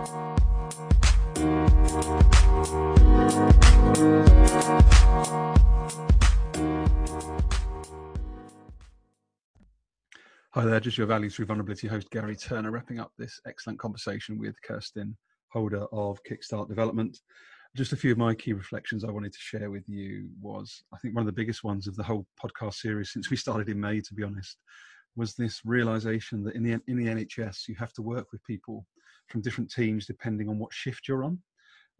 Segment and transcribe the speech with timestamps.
[0.00, 0.06] Hi
[10.64, 14.54] there, just your values through vulnerability host Gary Turner, wrapping up this excellent conversation with
[14.62, 15.18] Kirsten
[15.52, 17.18] Holder of Kickstart Development.
[17.76, 20.98] Just a few of my key reflections I wanted to share with you was I
[20.98, 23.78] think one of the biggest ones of the whole podcast series since we started in
[23.78, 24.56] May, to be honest,
[25.14, 28.86] was this realization that in the in the NHS you have to work with people
[29.30, 31.38] from different teams depending on what shift you're on.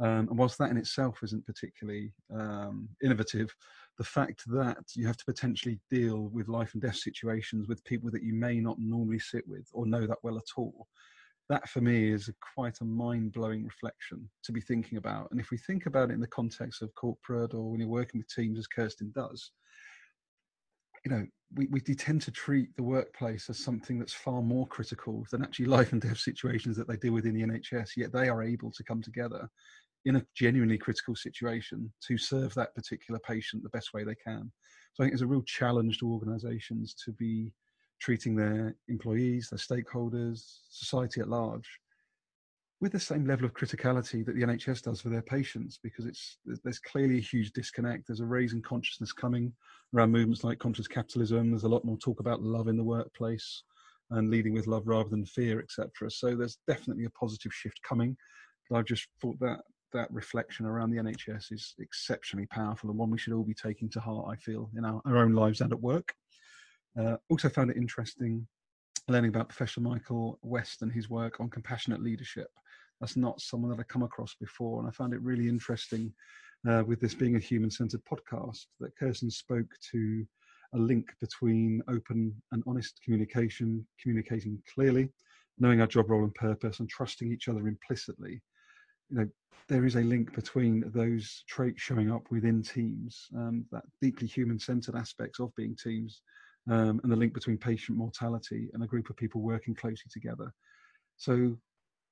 [0.01, 3.55] Um, and whilst that in itself isn't particularly um, innovative,
[3.99, 8.11] the fact that you have to potentially deal with life and death situations with people
[8.11, 10.87] that you may not normally sit with or know that well at all,
[11.51, 15.31] that for me is a, quite a mind blowing reflection to be thinking about.
[15.33, 18.21] And if we think about it in the context of corporate or when you're working
[18.21, 19.51] with teams, as Kirsten does,
[21.05, 25.27] you know, we, we tend to treat the workplace as something that's far more critical
[25.31, 28.29] than actually life and death situations that they deal with in the NHS, yet they
[28.29, 29.49] are able to come together
[30.05, 34.51] in a genuinely critical situation to serve that particular patient the best way they can.
[34.95, 37.53] So I think it's a real challenge to organisations to be
[38.01, 41.69] treating their employees, their stakeholders, society at large,
[42.81, 46.39] with the same level of criticality that the NHS does for their patients, because it's
[46.65, 48.07] there's clearly a huge disconnect.
[48.07, 49.53] There's a raising consciousness coming
[49.95, 51.51] around movements like conscious capitalism.
[51.51, 53.63] There's a lot more talk about love in the workplace
[54.11, 56.11] and leading with love rather than fear, etc.
[56.11, 58.17] So there's definitely a positive shift coming.
[58.69, 59.61] But I've just thought that
[59.93, 63.89] that reflection around the NHS is exceptionally powerful and one we should all be taking
[63.91, 66.15] to heart, I feel, in our, our own lives and at work.
[66.99, 68.47] Uh, also found it interesting
[69.09, 72.49] learning about Professor Michael West and his work on compassionate leadership.
[73.01, 76.13] That's not someone that I've come across before, and I found it really interesting
[76.69, 80.27] uh, with this being a human centered podcast that Kirsten spoke to
[80.75, 85.09] a link between open and honest communication, communicating clearly,
[85.59, 88.41] knowing our job role and purpose, and trusting each other implicitly
[89.11, 89.29] you know
[89.69, 94.97] there is a link between those traits showing up within teams, um, that deeply human-centered
[94.97, 96.23] aspects of being teams,
[96.69, 100.53] um, and the link between patient mortality and a group of people working closely together.
[101.19, 101.33] So,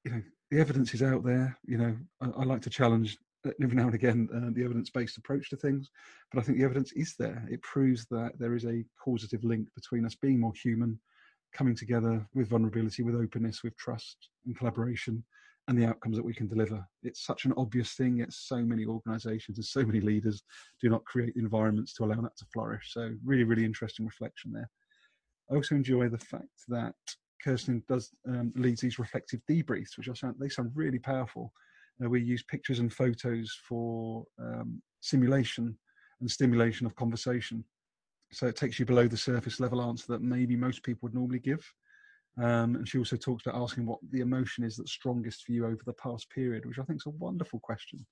[0.05, 1.57] you know, the evidence is out there.
[1.67, 3.19] You know, I, I like to challenge
[3.63, 5.91] every now and again uh, the evidence-based approach to things,
[6.33, 7.47] but I think the evidence is there.
[7.51, 10.99] It proves that there is a causative link between us being more human,
[11.53, 14.17] coming together with vulnerability, with openness, with trust
[14.47, 15.25] and collaboration,
[15.69, 16.85] and the outcomes that we can deliver.
[17.03, 20.43] It's such an obvious thing, yet so many organizations and so many leaders
[20.81, 22.93] do not create environments to allow that to flourish.
[22.93, 24.71] So, really, really interesting reflection there.
[25.51, 26.95] I also enjoy the fact that
[27.43, 31.53] Kirsten does um, leads these reflective debriefs, which I sound they sound really powerful.
[32.03, 35.77] Uh, we use pictures and photos for um, simulation
[36.21, 37.65] and stimulation of conversation.
[38.33, 41.39] So it takes you below the surface level answer that maybe most people would normally
[41.39, 41.65] give.
[42.39, 45.67] Um, and she also talks about asking what the emotion is that's strongest for you
[45.67, 48.07] over the past period, which I think is a wonderful question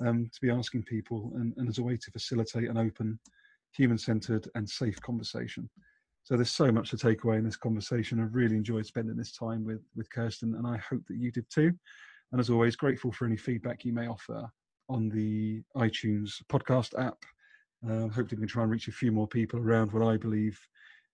[0.00, 3.18] um, to be asking people and, and, as a way to facilitate an open,
[3.72, 5.68] human centered, and safe conversation.
[6.24, 8.20] So there's so much to take away in this conversation.
[8.20, 11.48] I've really enjoyed spending this time with, with Kirsten, and I hope that you did
[11.50, 11.72] too.
[12.32, 14.48] And as always, grateful for any feedback you may offer
[14.88, 17.18] on the iTunes podcast app.
[17.86, 20.58] Uh, hopefully, we can try and reach a few more people around what I believe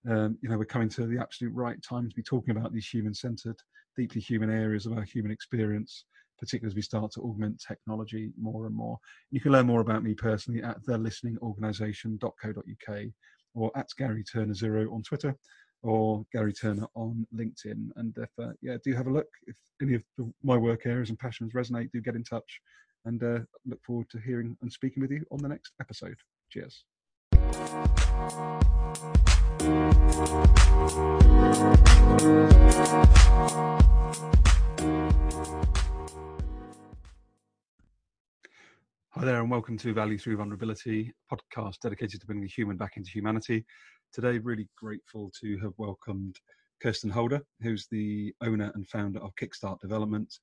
[0.09, 2.87] um, you know, we're coming to the absolute right time to be talking about these
[2.87, 3.55] human-centered,
[3.95, 6.05] deeply human areas of our human experience,
[6.39, 8.97] particularly as we start to augment technology more and more.
[9.29, 13.05] You can learn more about me personally at thelisteningorganisation.co.uk
[13.53, 15.35] or at Gary Turner Zero on Twitter
[15.83, 17.89] or Gary Turner on LinkedIn.
[17.95, 19.27] And if, uh, yeah, do have a look.
[19.47, 22.61] If any of the, my work areas and passions resonate, do get in touch
[23.05, 26.17] and uh, look forward to hearing and speaking with you on the next episode.
[26.51, 26.83] Cheers.
[39.15, 42.95] Hi there, and welcome to Value Through Vulnerability podcast dedicated to bringing the human back
[42.95, 43.65] into humanity.
[44.13, 46.37] Today, really grateful to have welcomed
[46.81, 50.33] Kirsten Holder, who's the owner and founder of Kickstart Development.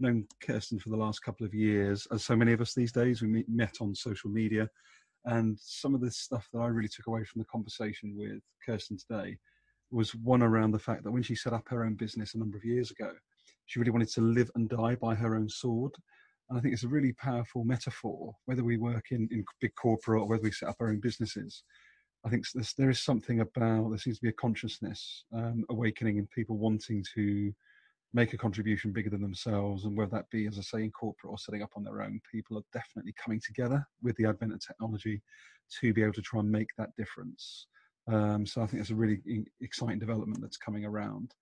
[0.00, 3.22] known Kirsten for the last couple of years, as so many of us these days.
[3.22, 4.68] We met on social media
[5.26, 8.98] and some of the stuff that I really took away from the conversation with Kirsten
[8.98, 9.38] today
[9.92, 12.58] was one around the fact that when she set up her own business a number
[12.58, 13.12] of years ago,
[13.66, 15.92] she really wanted to live and die by her own sword.
[16.48, 20.22] And I think it's a really powerful metaphor, whether we work in, in big corporate
[20.22, 21.64] or whether we set up our own businesses.
[22.24, 22.44] I think
[22.76, 27.04] there is something about, there seems to be a consciousness um, awakening in people wanting
[27.14, 27.52] to
[28.14, 29.84] make a contribution bigger than themselves.
[29.84, 32.20] And whether that be, as I say, in corporate or setting up on their own,
[32.32, 35.22] people are definitely coming together with the advent of technology
[35.80, 37.66] to be able to try and make that difference.
[38.08, 39.20] Um, so I think it's a really
[39.60, 41.32] exciting development that's coming around.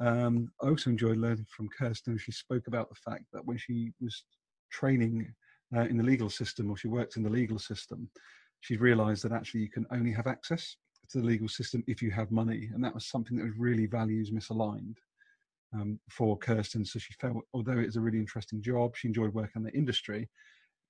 [0.00, 2.18] Um, I also enjoyed learning from Kirsten.
[2.18, 4.24] She spoke about the fact that when she was
[4.70, 5.32] training
[5.76, 8.08] uh, in the legal system or she worked in the legal system,
[8.60, 10.76] she realised that actually you can only have access
[11.10, 13.86] to the legal system if you have money, and that was something that was really
[13.86, 14.96] values misaligned
[15.74, 16.84] um, for Kirsten.
[16.84, 19.72] So she felt, although it was a really interesting job, she enjoyed working in the
[19.72, 20.28] industry.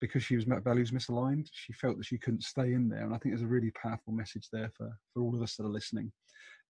[0.01, 3.19] Because she was values misaligned, she felt that she couldn't stay in there, and I
[3.19, 6.13] think there's a really powerful message there for for all of us that are listening.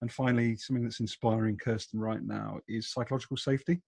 [0.01, 3.81] And finally, something that's inspiring Kirsten right now is psychological safety.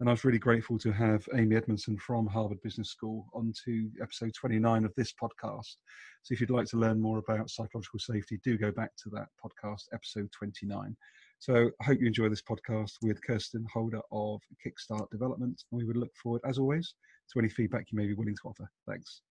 [0.00, 4.34] And I was really grateful to have Amy Edmondson from Harvard Business School onto episode
[4.34, 5.76] 29 of this podcast.
[6.22, 9.28] So if you'd like to learn more about psychological safety, do go back to that
[9.42, 10.96] podcast, episode 29.
[11.38, 15.62] So I hope you enjoy this podcast with Kirsten Holder of Kickstart Development.
[15.70, 16.94] And we would look forward, as always,
[17.32, 18.68] to any feedback you may be willing to offer.
[18.88, 19.22] Thanks.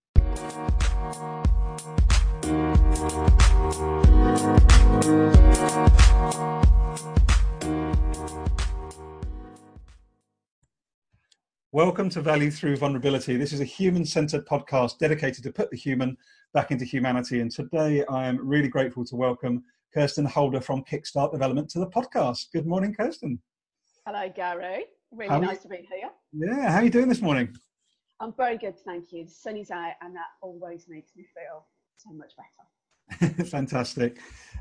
[11.71, 13.35] Welcome to Value Through Vulnerability.
[13.35, 16.15] This is a human centered podcast dedicated to put the human
[16.53, 17.39] back into humanity.
[17.39, 21.87] And today I am really grateful to welcome Kirsten Holder from Kickstart Development to the
[21.87, 22.51] podcast.
[22.53, 23.41] Good morning, Kirsten.
[24.05, 24.85] Hello, Gary.
[25.11, 26.09] Really how nice to be here.
[26.31, 27.55] Yeah, how are you doing this morning?
[28.23, 29.25] I'm very good, thank you.
[29.25, 31.67] The sun is out, and that always makes me feel
[31.97, 33.43] so much better.
[33.49, 34.19] Fantastic.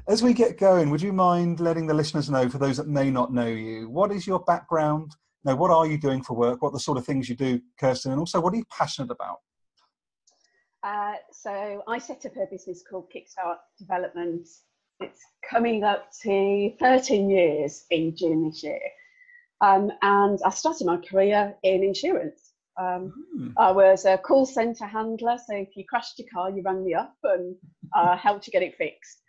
[0.09, 3.09] As we get going, would you mind letting the listeners know, for those that may
[3.09, 5.15] not know you, what is your background?
[5.45, 6.61] Know, what are you doing for work?
[6.61, 8.11] What are the sort of things you do, Kirsten?
[8.11, 9.39] And also, what are you passionate about?
[10.83, 14.49] Uh, so, I set up a business called Kickstart Development
[15.01, 18.81] it's coming up to 13 years in June this year.
[19.61, 22.52] Um, and I started my career in insurance.
[22.81, 23.53] Um, mm.
[23.59, 26.95] I was a call centre handler, so if you crashed your car, you rang me
[26.95, 27.55] up and
[27.95, 29.23] uh, helped you get it fixed.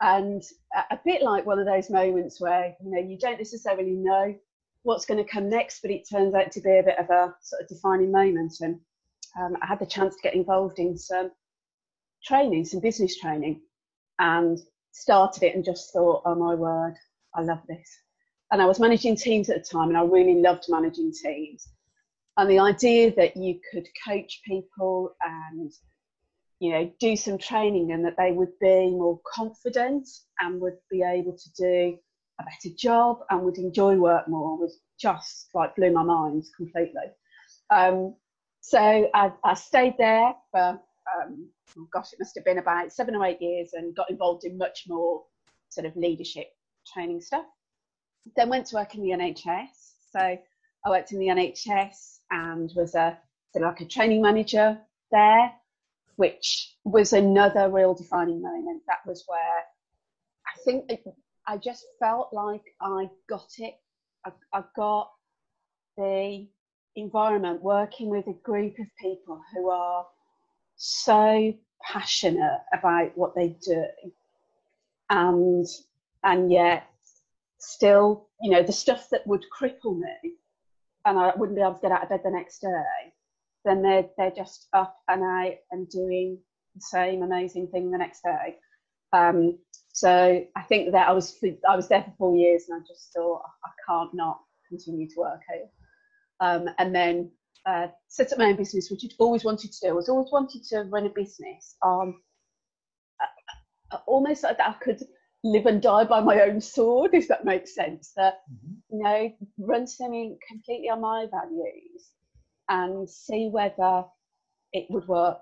[0.00, 0.42] And
[0.90, 4.34] a, bit like one of those moments where you know you don't necessarily know
[4.82, 7.34] what's going to come next, but it turns out to be a bit of a
[7.42, 8.54] sort of defining moment.
[8.60, 8.78] And
[9.40, 11.30] um, I had the chance to get involved in some
[12.24, 13.60] training, some business training,
[14.18, 14.58] and
[14.92, 16.94] started it and just thought, oh my word,
[17.34, 17.88] I love this.
[18.50, 21.68] And I was managing teams at the time and I really loved managing teams.
[22.38, 25.72] And the idea that you could coach people and
[26.60, 30.08] you know do some training and that they would be more confident
[30.40, 31.98] and would be able to do
[32.40, 37.10] a better job and would enjoy work more was just like blew my mind completely.
[37.70, 38.14] Um,
[38.60, 40.80] so I, I, stayed there for
[41.16, 44.44] um, oh gosh, it must have been about seven or eight years and got involved
[44.44, 45.24] in much more
[45.70, 46.46] sort of leadership
[46.92, 47.46] training stuff.
[48.36, 49.68] Then went to work in the NHS.
[50.12, 50.38] So
[50.84, 53.18] I worked in the NHS and was a
[53.54, 54.78] like a training manager
[55.10, 55.52] there,
[56.16, 58.82] which was another real defining moment.
[58.86, 59.64] That was where
[60.46, 61.02] I think it,
[61.46, 63.74] I just felt like I got it.
[64.24, 65.10] I, I got
[65.96, 66.46] the
[66.94, 70.06] environment working with a group of people who are
[70.76, 71.52] so
[71.82, 73.84] passionate about what they do
[75.10, 75.66] and
[76.24, 76.88] and yet
[77.58, 80.34] still you know the stuff that would cripple me
[81.08, 83.12] and I wouldn't be able to get out of bed the next day
[83.64, 86.38] then they're they're just up and out and doing
[86.74, 88.56] the same amazing thing the next day.
[89.12, 89.58] Um,
[89.92, 91.36] so I think that I was
[91.68, 95.14] I was there for four years and I just thought I can't not continue to
[95.18, 95.66] work here.
[96.40, 97.30] Um, and then
[97.66, 99.88] uh, set up my own business, which I'd always wanted to do.
[99.88, 101.76] I was always wanted to run a business.
[101.82, 102.14] On
[103.20, 105.02] uh, uh, almost like that I could
[105.52, 108.12] live and die by my own sword, if that makes sense.
[108.16, 108.96] That mm-hmm.
[108.96, 112.10] you know, run something completely on my values
[112.68, 114.04] and see whether
[114.72, 115.40] it would work.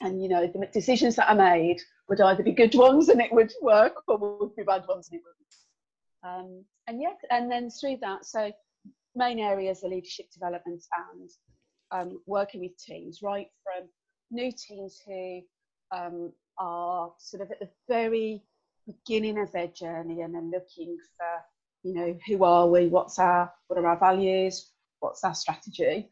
[0.00, 3.32] And you know, the decisions that I made would either be good ones and it
[3.32, 5.44] would work, or would be bad ones and it wouldn't.
[6.24, 8.50] Um, and yeah, and then through that, so
[9.14, 11.30] main areas are leadership development and
[11.92, 13.88] um, working with teams, right from
[14.30, 15.40] new teams who
[15.92, 18.42] um, are sort of at the very
[18.86, 23.52] beginning of their journey and then looking for, you know, who are we, what's our,
[23.66, 26.08] what are our values, what's our strategy,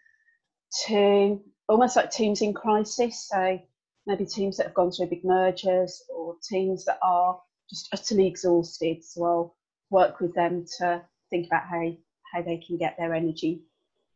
[0.86, 3.28] to almost like teams in crisis.
[3.28, 3.60] So
[4.06, 9.04] maybe teams that have gone through big mergers or teams that are just utterly exhausted.
[9.04, 9.56] So I'll
[9.90, 11.92] work with them to think about how
[12.32, 13.62] how they can get their energy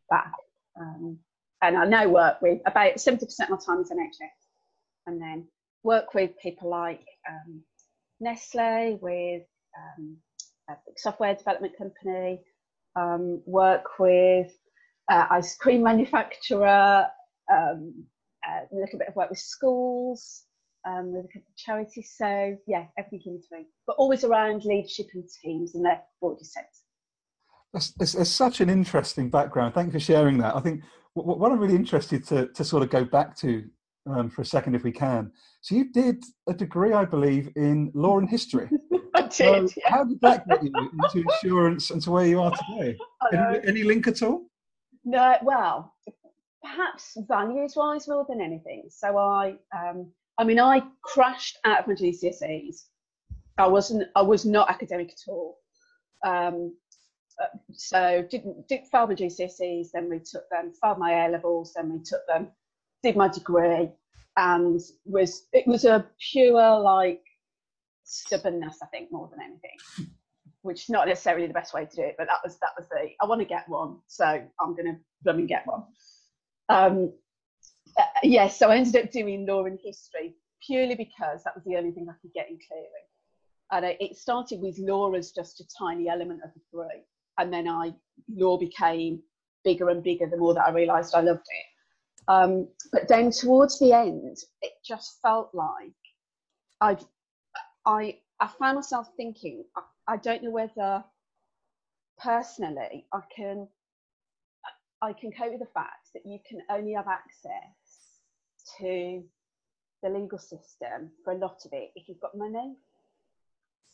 [0.09, 0.33] back.
[0.81, 1.19] Um,
[1.63, 4.47] and I now work with about 70% of my time is NHS,
[5.07, 5.49] and then
[5.83, 7.63] work with people like um,
[8.21, 9.43] Nestle, with
[9.77, 10.17] um,
[10.71, 12.41] a software development company,
[12.97, 14.53] um, work with
[15.11, 17.07] uh, ice cream manufacturer,
[17.53, 18.05] um,
[18.47, 20.45] uh, a little bit of work with schools,
[20.87, 22.15] um, with a couple of charities.
[22.17, 26.83] So yeah, everything in between, but always around leadership and teams and their broader sense.
[27.73, 29.75] That's, such an interesting background.
[29.75, 30.57] Thank you for sharing that.
[30.57, 30.83] I think
[31.13, 33.65] what, what I'm really interested to, to sort of go back to
[34.07, 35.31] um, for a second, if we can.
[35.61, 38.69] So you did a degree, I believe, in law and history.
[39.15, 39.31] I did.
[39.31, 39.91] So yeah.
[39.91, 42.97] How did that get you into insurance and to where you are today?
[43.33, 44.45] Any, any link at all?
[45.05, 45.95] No, well,
[46.63, 48.85] perhaps values-wise more than anything.
[48.89, 52.85] So I, um, I mean, I crashed out of my GCSEs.
[53.59, 55.59] I wasn't, I was not academic at all.
[56.25, 56.77] Um,
[57.43, 61.73] uh, so didn't did fail my GCSEs, then we took them, failed my A levels,
[61.75, 62.49] then we took them,
[63.07, 63.91] did my degree,
[64.37, 67.23] and was it was a pure like
[68.05, 70.11] stubbornness, I think, more than anything.
[70.63, 72.89] Which is not necessarily the best way to do it, but that was that was
[72.89, 75.85] the I want to get one, so I'm gonna run and get one.
[76.69, 77.13] Um,
[77.97, 80.35] uh, yes, yeah, so I ended up doing law and history
[80.67, 83.07] purely because that was the only thing I could get in clearing.
[83.73, 87.05] And it started with law as just a tiny element of the three
[87.39, 87.95] and then I
[88.29, 89.23] law became
[89.65, 91.76] bigger and bigger the more that I realised I loved it.
[92.29, 95.93] Um, but then towards the end, it just felt like
[96.81, 96.97] I
[97.85, 101.05] I I found myself thinking I, I don't know whether
[102.19, 103.69] personally I can
[105.03, 108.21] I can cope with the fact that you can only have access
[108.79, 109.23] to
[110.03, 112.77] the legal system for a lot of it if you've got money.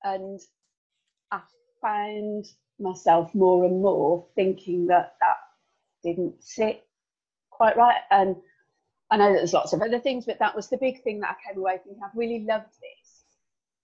[0.04, 0.40] And
[1.30, 1.40] I
[1.80, 2.46] found
[2.78, 5.36] myself more and more thinking that that
[6.02, 6.84] didn't sit
[7.62, 8.00] quite right.
[8.10, 8.34] And
[9.12, 11.30] I know that there's lots of other things, but that was the big thing that
[11.30, 13.22] I came away thinking I've really loved this,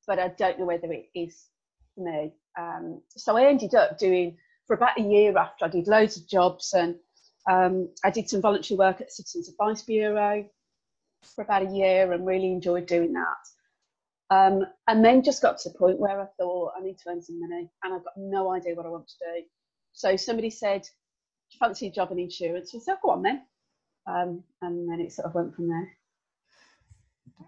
[0.04, 1.47] but I don't know whether it is
[1.94, 2.32] for me.
[2.58, 6.26] Um, so I ended up doing for about a year after I did loads of
[6.26, 6.97] jobs and
[7.49, 10.44] um, I did some voluntary work at Citizens Advice Bureau
[11.37, 14.35] for about a year and really enjoyed doing that.
[14.35, 17.23] Um, and then just got to the point where I thought I need to earn
[17.23, 19.47] some money and I've got no idea what I want to do.
[19.92, 20.82] So somebody said,
[21.61, 22.75] fancy a job in insurance?
[22.75, 23.42] I said, Go on then.
[24.09, 25.93] Um, and then it sort of went from there.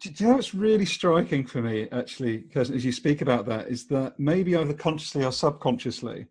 [0.00, 3.68] Do you know what's really striking for me, actually, because as you speak about that,
[3.68, 6.26] is that maybe either consciously or subconsciously,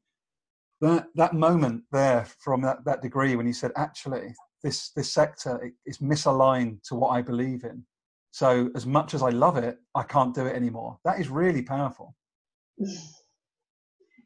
[0.82, 4.34] that that moment there from that, that degree when you said, actually,
[4.64, 7.84] this this sector is misaligned to what I believe in.
[8.32, 11.00] So as much as I love it, I can't do it anymore.
[11.04, 12.16] That is really powerful.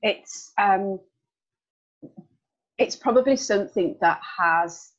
[0.02, 1.00] It's um,
[2.78, 4.92] it's probably something that has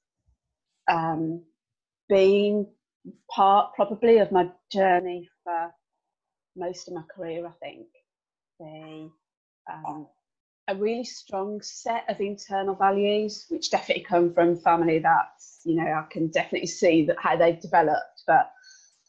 [0.88, 1.42] um,
[2.08, 2.66] been
[3.30, 5.72] part probably of my journey for
[6.56, 7.46] most of my career.
[7.46, 7.86] I think
[8.58, 9.10] the
[9.72, 10.06] um,
[10.68, 15.28] a really strong set of internal values, which definitely come from family that
[15.64, 18.50] you know I can definitely see that how they've developed, but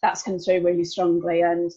[0.02, 1.42] that's come through really strongly.
[1.42, 1.72] And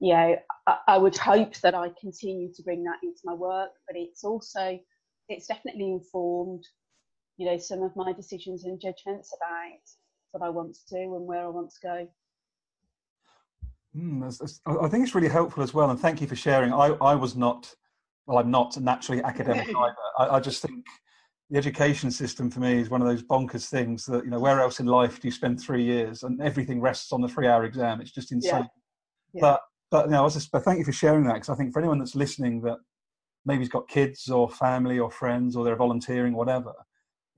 [0.00, 0.36] you know,
[0.66, 4.24] I, I would hope that I continue to bring that into my work, but it's
[4.24, 4.78] also
[5.28, 6.66] it's definitely informed,
[7.40, 9.80] you know, some of my decisions and judgments about
[10.32, 12.08] what I want to do and where I want to go.
[13.96, 16.70] Mm, that's, that's, I think it's really helpful as well, and thank you for sharing.
[16.70, 17.74] I, I was not
[18.26, 19.96] well, I'm not naturally academic either.
[20.18, 20.84] I, I, just think
[21.48, 24.60] the education system for me is one of those bonkers things that you know where
[24.60, 28.02] else in life do you spend three years and everything rests on the three-hour exam?
[28.02, 28.52] It's just insane.
[28.52, 28.66] Yeah.
[29.32, 29.40] Yeah.
[29.40, 31.54] But but you know, I was just, but thank you for sharing that because I
[31.54, 32.76] think for anyone that's listening that
[33.46, 36.74] maybe has got kids or family or friends or they're volunteering, whatever.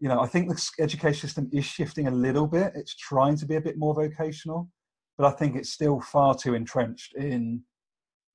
[0.03, 2.73] You know, I think the education system is shifting a little bit.
[2.75, 4.69] It's trying to be a bit more vocational,
[5.17, 7.63] but I think it's still far too entrenched in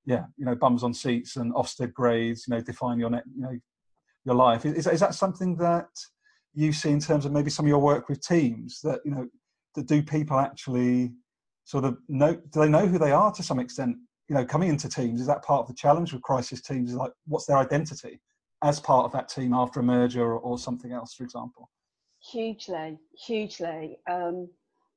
[0.05, 3.41] yeah, you know, bums on seats and Ofsted grades, you know, define your, net, you
[3.41, 3.59] know,
[4.24, 4.65] your life.
[4.65, 5.89] Is, is that something that
[6.53, 9.27] you see in terms of maybe some of your work with teams that, you know,
[9.75, 11.12] that do people actually
[11.65, 13.97] sort of know, do they know who they are to some extent?
[14.29, 16.91] You know, coming into teams, is that part of the challenge with crisis teams?
[16.91, 18.21] Is like, what's their identity
[18.64, 21.70] as part of that team after a merger or, or something else, for example?
[22.32, 24.00] Hugely, hugely.
[24.10, 24.50] Um,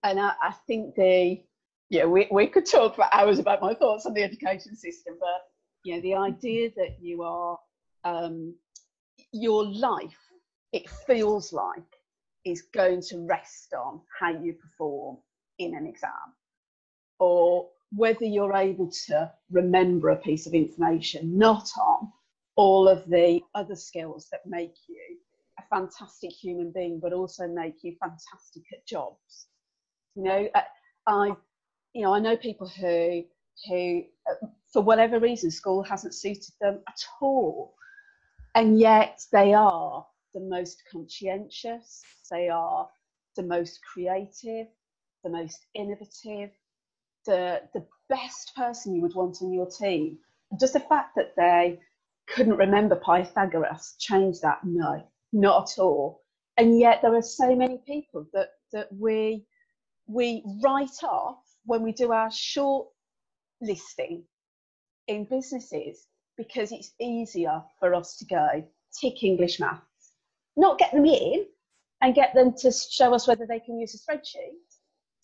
[0.03, 1.43] and I, I think the,
[1.91, 5.43] yeah, we, we could talk for hours about my thoughts on the education system, but
[5.85, 7.59] you know, the idea that you are
[8.05, 8.55] um,
[9.33, 10.17] your life,
[10.73, 11.83] it feels like
[12.45, 15.19] is going to rest on how you perform
[15.59, 16.11] in an exam,
[17.19, 22.11] or whether you're able to remember a piece of information, not on
[22.61, 25.01] all of the other skills that make you
[25.59, 29.47] a fantastic human being, but also make you fantastic at jobs.
[30.15, 30.49] You know,
[31.07, 31.33] I
[31.95, 33.25] you know, I know people who
[33.67, 37.75] who uh, for whatever reason school hasn't suited them at all,
[38.55, 42.89] and yet they are the most conscientious, they are
[43.37, 44.67] the most creative,
[45.25, 46.51] the most innovative,
[47.27, 50.19] the the best person you would want in your team.
[50.61, 51.79] Just the fact that they
[52.35, 53.97] couldn't remember Pythagoras.
[53.99, 54.61] Change that?
[54.65, 56.23] No, not at all.
[56.57, 59.47] And yet there are so many people that that we
[60.07, 62.89] we write off when we do our short
[63.61, 64.25] listing
[65.09, 66.07] in businesses
[66.37, 68.65] because it's easier for us to go
[69.01, 70.13] tick English maths,
[70.57, 71.47] not get them in
[72.01, 74.57] and get them to show us whether they can use a spreadsheet.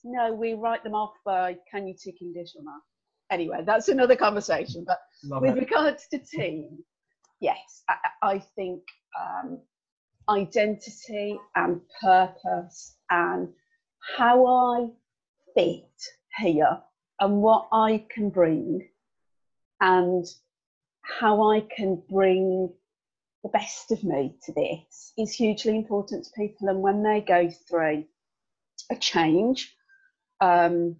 [0.04, 2.80] No, we write them off by can you tick English or not?
[3.30, 4.84] Anyway, that's another conversation.
[4.86, 5.60] But Love with it.
[5.60, 6.78] regards to team,
[7.40, 8.82] yes, I, I think
[9.20, 9.60] um,
[10.28, 13.48] identity and purpose and
[14.16, 14.88] how I
[15.54, 15.90] fit
[16.38, 16.80] here
[17.20, 18.88] and what I can bring
[19.80, 20.24] and
[21.02, 22.70] how I can bring
[23.42, 26.68] the best of me to this is hugely important to people.
[26.68, 28.04] And when they go through
[28.90, 29.72] a change,
[30.40, 30.96] um,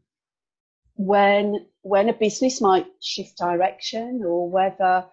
[0.95, 5.05] when when a business might shift direction or whether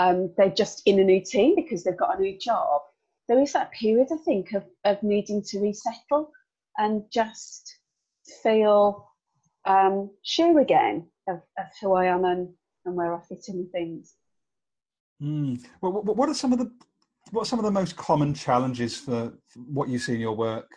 [0.00, 2.80] um, they're just in a new team because they've got a new job,
[3.28, 6.32] there is that period, I think, of, of needing to resettle
[6.78, 7.76] and just
[8.42, 9.06] feel
[9.66, 12.48] um, sure again of, of who I am and,
[12.86, 14.14] and where I fit in with things.
[15.22, 15.60] Mm.
[15.82, 16.72] Well, what are some of the
[17.32, 20.70] what are some of the most common challenges for what you see in your work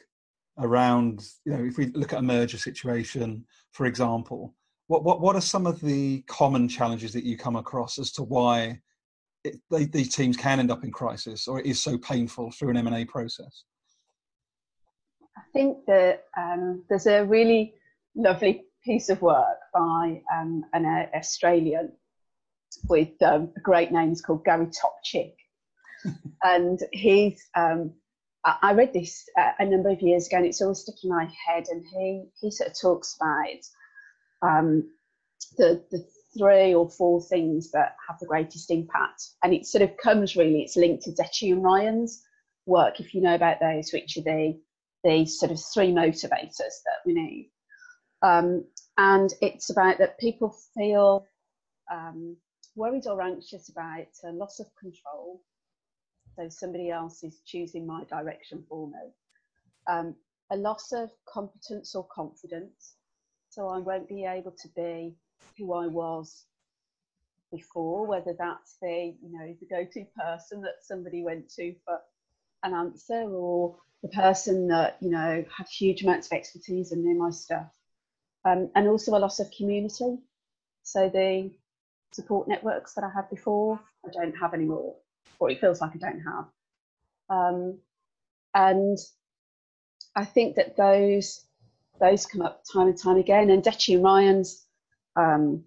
[0.60, 1.26] around?
[1.46, 4.54] You know, if we look at a merger situation, for example,
[4.88, 8.24] what what what are some of the common challenges that you come across as to
[8.24, 8.82] why
[9.44, 12.70] it, they, these teams can end up in crisis, or it is so painful through
[12.70, 13.64] an M and A process?
[15.38, 17.74] I think that um, there's a really
[18.16, 21.92] lovely piece of work by um, an uh, Australian
[22.88, 24.10] with um, a great name.
[24.10, 25.36] He's called Gary Topchik.
[26.44, 27.94] and he's, um,
[28.46, 31.10] I, I read this uh, a number of years ago and it's always stuck in
[31.10, 31.66] my head.
[31.70, 34.90] And he, he sort of talks about um,
[35.58, 36.06] the, the
[36.38, 39.30] three or four things that have the greatest impact.
[39.44, 42.24] And it sort of comes really, it's linked to Deci and Ryan's
[42.66, 44.60] work, if you know about those, which are the,
[45.04, 47.52] the sort of three motivators that we need.
[48.22, 48.66] Um,
[48.98, 51.26] and it's about that people feel
[51.92, 52.38] um,
[52.76, 55.42] worried or anxious about a loss of control.
[56.36, 59.14] So somebody else is choosing my direction for me.
[59.88, 60.16] Um,
[60.52, 62.96] a loss of competence or confidence.
[63.50, 65.16] So I won't be able to be
[65.58, 66.46] who I was
[67.52, 72.00] before, whether that's the, you know, the go-to person that somebody went to for
[72.64, 77.18] an answer or the person that, you know, had huge amounts of expertise and knew
[77.18, 77.70] my stuff.
[78.46, 80.18] Um, and also a loss of community.
[80.84, 81.52] So the
[82.12, 84.96] support networks that I had before, I don't have anymore,
[85.40, 86.46] or it feels like I don't have.
[87.30, 87.78] Um,
[88.54, 88.98] and
[90.16, 91.46] I think that those
[92.00, 93.50] those come up time and time again.
[93.50, 94.63] And and Ryan's
[95.16, 95.64] um,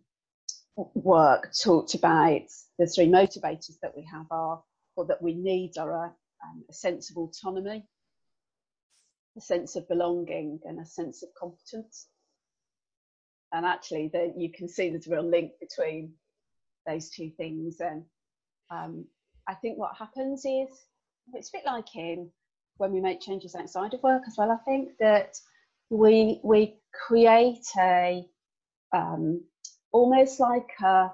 [0.77, 2.43] work talked about
[2.79, 4.63] the three motivators that we have are,
[4.97, 6.13] or that we need are a,
[6.45, 7.85] um, a sense of autonomy,
[9.37, 12.09] a sense of belonging, and a sense of competence.
[13.53, 16.13] And actually, the, you can see there's a real link between
[16.87, 17.81] those two things.
[17.81, 18.05] And
[18.71, 19.07] um,
[19.49, 20.69] I think what happens is
[21.33, 22.31] it's a bit like in
[22.77, 24.51] when we make changes outside of work as well.
[24.51, 25.37] I think that
[25.89, 28.27] we we create a
[28.97, 29.43] um,
[29.93, 31.11] almost like a,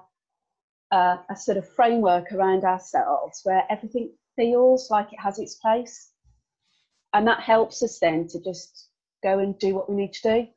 [0.91, 6.11] a, a sort of framework around ourselves where everything feels like it has its place,
[7.13, 8.89] and that helps us then to just
[9.21, 10.47] go and do what we need to do.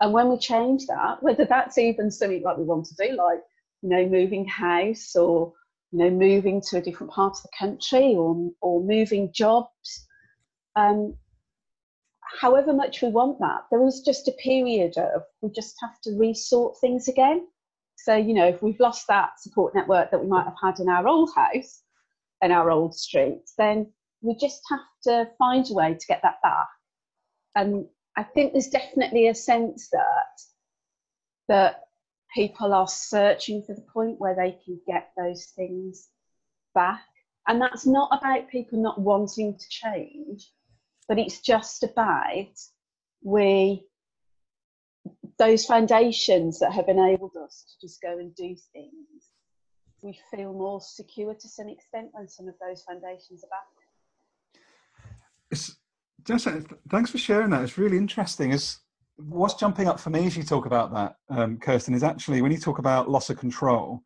[0.00, 3.40] And when we change that, whether that's even something like we want to do, like
[3.82, 5.52] you know, moving house or,
[5.92, 10.06] you know, moving to a different part of the country or, or moving jobs.
[10.76, 11.16] Um,
[12.40, 16.16] however much we want that, there is just a period of we just have to
[16.18, 17.46] resort things again.
[17.96, 20.88] So, you know, if we've lost that support network that we might have had in
[20.88, 21.82] our old house
[22.40, 26.40] and our old streets, then we just have to find a way to get that
[26.42, 26.68] back.
[27.54, 27.86] And
[28.16, 30.40] I think there's definitely a sense that
[31.48, 31.84] that
[32.34, 36.08] people are searching for the point where they can get those things
[36.74, 37.02] back.
[37.46, 40.50] And that's not about people not wanting to change,
[41.08, 42.52] but it's just about
[43.22, 43.84] we
[45.38, 48.92] those foundations that have enabled us to just go and do things.
[50.02, 54.62] We feel more secure to some extent when some of those foundations are back.
[55.50, 55.76] It's,
[56.24, 56.46] just,
[56.90, 57.62] thanks for sharing that.
[57.62, 58.52] It's really interesting.
[58.52, 58.80] It's,
[59.16, 62.52] what's jumping up for me as you talk about that, um, Kirsten, is actually when
[62.52, 64.02] you talk about loss of control,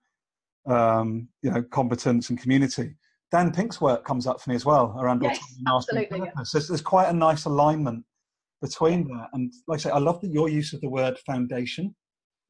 [0.66, 2.94] um, you know, competence and community.
[3.32, 6.30] Dan Pink's work comes up for me as well around yes, absolutely, yeah.
[6.52, 8.04] there's, there's, quite a nice alignment
[8.60, 9.28] between that.
[9.32, 11.94] And like I say, I love that your use of the word foundation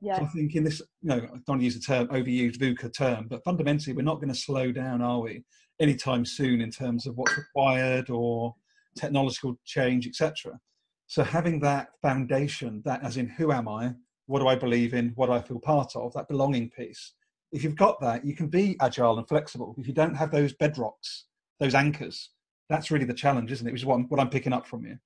[0.02, 0.18] Yeah.
[0.18, 2.58] So I think in this, you know, I don't want to use the term overused
[2.58, 5.44] VUCA term, but fundamentally, we're not going to slow down, are we,
[5.80, 8.54] anytime soon in terms of what's required or
[8.96, 10.58] technological change, etc.
[11.06, 13.92] So having that foundation, that as in who am I,
[14.26, 17.12] what do I believe in, what do I feel part of, that belonging piece.
[17.52, 19.74] If you've got that, you can be agile and flexible.
[19.78, 21.24] If you don't have those bedrocks,
[21.60, 22.30] those anchors,
[22.68, 23.72] that's really the challenge, isn't it?
[23.72, 24.98] Which is what I'm, what I'm picking up from you.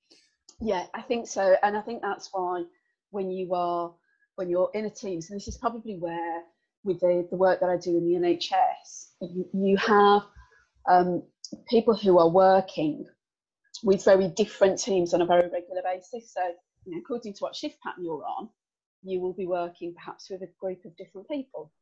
[0.60, 2.64] Yeah, I think so, and I think that's why
[3.10, 3.92] when you are
[4.36, 6.42] when you're in a team, so this is probably where
[6.84, 10.22] with the, the work that I do in the NHS, you, you have
[10.88, 11.22] um,
[11.68, 13.04] people who are working
[13.82, 16.32] with very different teams on a very regular basis.
[16.32, 16.40] So,
[16.84, 18.48] you know, according to what shift pattern you're on,
[19.02, 21.72] you will be working perhaps with a group of different people.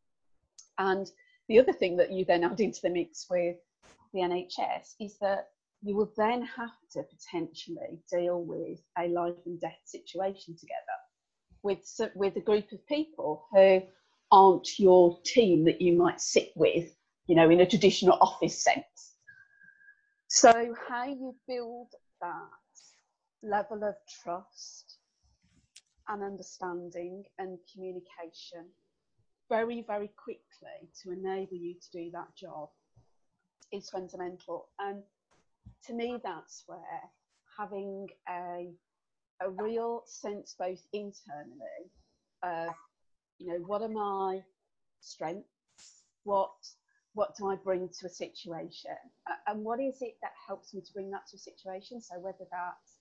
[0.79, 1.11] And
[1.49, 3.57] the other thing that you then add into the mix with
[4.13, 5.49] the NHS is that
[5.83, 10.79] you will then have to potentially deal with a life and death situation together
[11.63, 11.81] with
[12.15, 13.83] with a group of people who
[14.31, 16.95] aren't your team that you might sit with,
[17.27, 19.17] you know, in a traditional office sense.
[20.29, 21.89] So how you build
[22.21, 24.99] that level of trust
[26.09, 28.67] and understanding and communication
[29.49, 32.69] very, very quickly to enable you to do that job
[33.73, 34.69] is fundamental.
[34.79, 35.03] And
[35.87, 36.81] to me, that's where
[37.59, 38.73] having a
[39.41, 41.91] a real sense both internally
[42.43, 42.73] of
[43.39, 44.43] you know what are my
[45.01, 45.47] strengths?
[46.25, 46.53] What
[47.15, 48.97] what do i bring to a situation?
[49.47, 52.01] And what is it that helps me to bring that to a situation?
[52.01, 52.99] So whether that's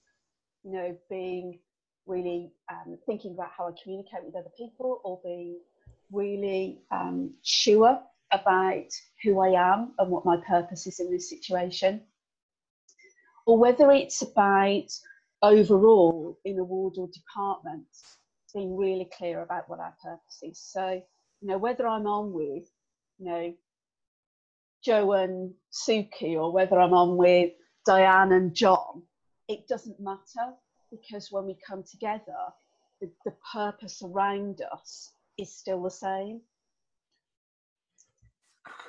[0.64, 1.60] you know being
[2.06, 5.58] really um, thinking about how i communicate with other people or being
[6.14, 8.00] really um, sure
[8.32, 8.88] about
[9.24, 12.02] who i am and what my purpose is in this situation
[13.46, 14.90] or whether it's about
[15.42, 17.86] overall in a ward or department
[18.54, 20.60] being really clear about what our purpose is.
[20.60, 21.02] So,
[21.42, 22.70] you know, whether I'm on with,
[23.18, 23.54] you know,
[24.84, 27.52] Joe and Suki or whether I'm on with
[27.86, 29.04] Diane and John,
[29.48, 30.54] it doesn't matter
[30.92, 32.36] because when we come together,
[33.02, 36.42] the, the purpose around us is still the same.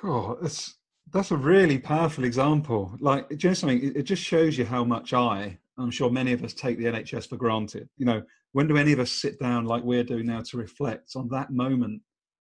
[0.03, 0.75] Oh, that's
[1.11, 2.95] that's a really powerful example.
[2.99, 3.83] Like, do you know something?
[3.83, 6.85] It, it just shows you how much I I'm sure many of us take the
[6.85, 7.89] NHS for granted.
[7.97, 11.11] You know, when do any of us sit down like we're doing now to reflect
[11.15, 12.01] on that moment?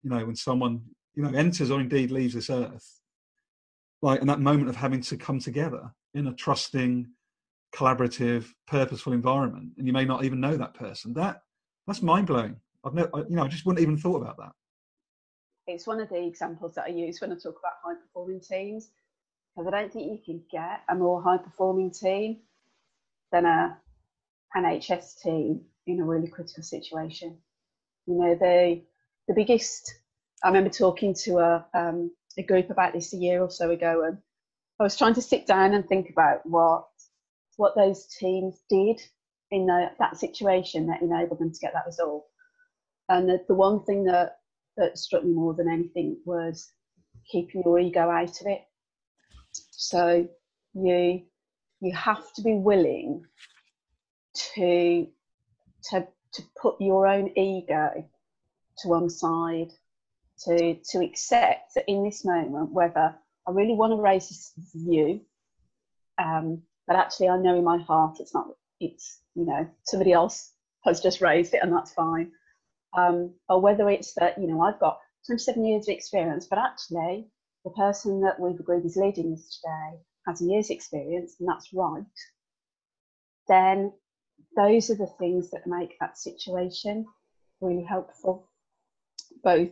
[0.03, 0.81] You know, when someone
[1.13, 2.99] you know enters or indeed leaves this earth,
[4.01, 7.07] like, and that moment of having to come together in a trusting,
[7.73, 11.13] collaborative, purposeful environment, and you may not even know that person.
[11.13, 11.41] That
[11.87, 12.57] that's mind blowing.
[12.85, 14.51] I've never, you know, I just wouldn't even thought about that.
[15.67, 18.89] It's one of the examples that I use when I talk about high performing teams,
[19.55, 22.37] because I don't think you can get a more high performing team
[23.31, 23.77] than a
[24.55, 27.37] NHS team in a really critical situation.
[28.05, 28.81] You know, the
[29.27, 29.95] the biggest.
[30.43, 34.03] I remember talking to a um, a group about this a year or so ago,
[34.05, 34.19] and
[34.79, 36.85] I was trying to sit down and think about what
[37.57, 39.01] what those teams did
[39.49, 42.25] in the, that situation that enabled them to get that result.
[43.09, 44.37] And the, the one thing that
[44.77, 46.71] that struck me more than anything was
[47.31, 48.61] keeping your ego out of it.
[49.71, 50.27] So
[50.73, 51.21] you
[51.81, 53.23] you have to be willing
[54.53, 55.07] to
[55.89, 58.03] to to put your own ego
[58.79, 59.71] to one side
[60.43, 63.15] to to accept that in this moment whether
[63.47, 65.21] I really want to raise this view
[66.17, 68.47] um, but actually I know in my heart it's not
[68.81, 70.51] it's you know somebody else
[70.83, 72.31] has just raised it and that's fine
[72.95, 77.27] um, or whether it's that you know I've got 27 years of experience but actually
[77.63, 81.73] the person that we've agreed is leading this today has a year's experience and that's
[81.73, 82.03] right,
[83.47, 83.91] then
[84.55, 87.05] those are the things that make that situation
[87.61, 88.49] really helpful,
[89.43, 89.69] both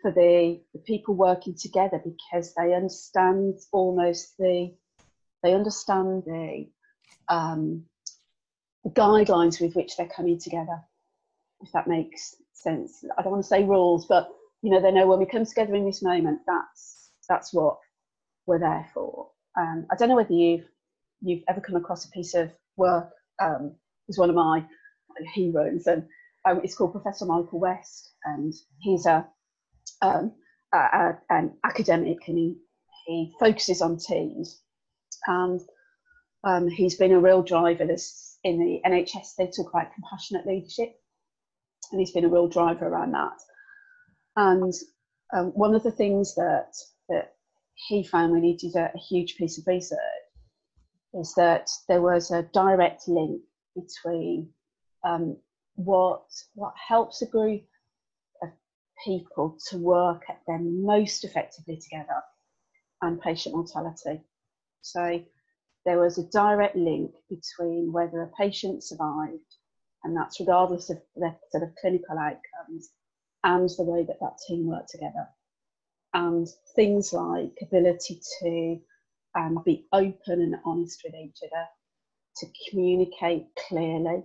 [0.00, 4.74] for the, the people working together because they understand almost the
[5.42, 6.66] they understand the
[7.28, 7.84] um,
[8.84, 10.80] the guidelines with which they're coming together,
[11.60, 13.04] if that makes sense.
[13.16, 14.28] I don't want to say rules, but
[14.62, 17.78] you know they know when we come together in this moment, that's that's what
[18.46, 19.28] we're there for.
[19.58, 20.66] Um, I don't know whether you've
[21.20, 23.10] you've ever come across a piece of work.
[23.40, 23.74] Um,
[24.08, 24.64] it's one of my
[25.34, 26.04] heroes, and
[26.46, 29.26] um, it's called Professor Michael West, and he's a,
[30.02, 30.32] um,
[30.72, 32.56] a, a, an academic, and he
[33.06, 34.60] he focuses on teams,
[35.26, 35.60] and
[36.44, 37.86] um, he's been a real driver.
[37.86, 40.94] This in the NHS, they talk about compassionate leadership,
[41.90, 43.38] and he's been a real driver around that.
[44.36, 44.72] And
[45.34, 46.72] um, one of the things that
[47.08, 47.34] that
[47.74, 49.98] he found when he did a, a huge piece of research
[51.14, 53.40] is that there was a direct link
[53.74, 54.50] between
[55.04, 55.36] um,
[55.76, 57.62] what what helps a group
[58.42, 58.50] of
[59.04, 62.22] people to work at their most effectively together
[63.02, 64.20] and patient mortality.
[64.82, 65.22] So
[65.84, 69.54] there was a direct link between whether a patient survived,
[70.04, 72.90] and that's regardless of their sort of clinical outcomes,
[73.44, 75.28] and the way that that team work together.
[76.14, 78.78] And things like ability to
[79.38, 81.66] um, be open and honest with each other,
[82.38, 84.22] to communicate clearly,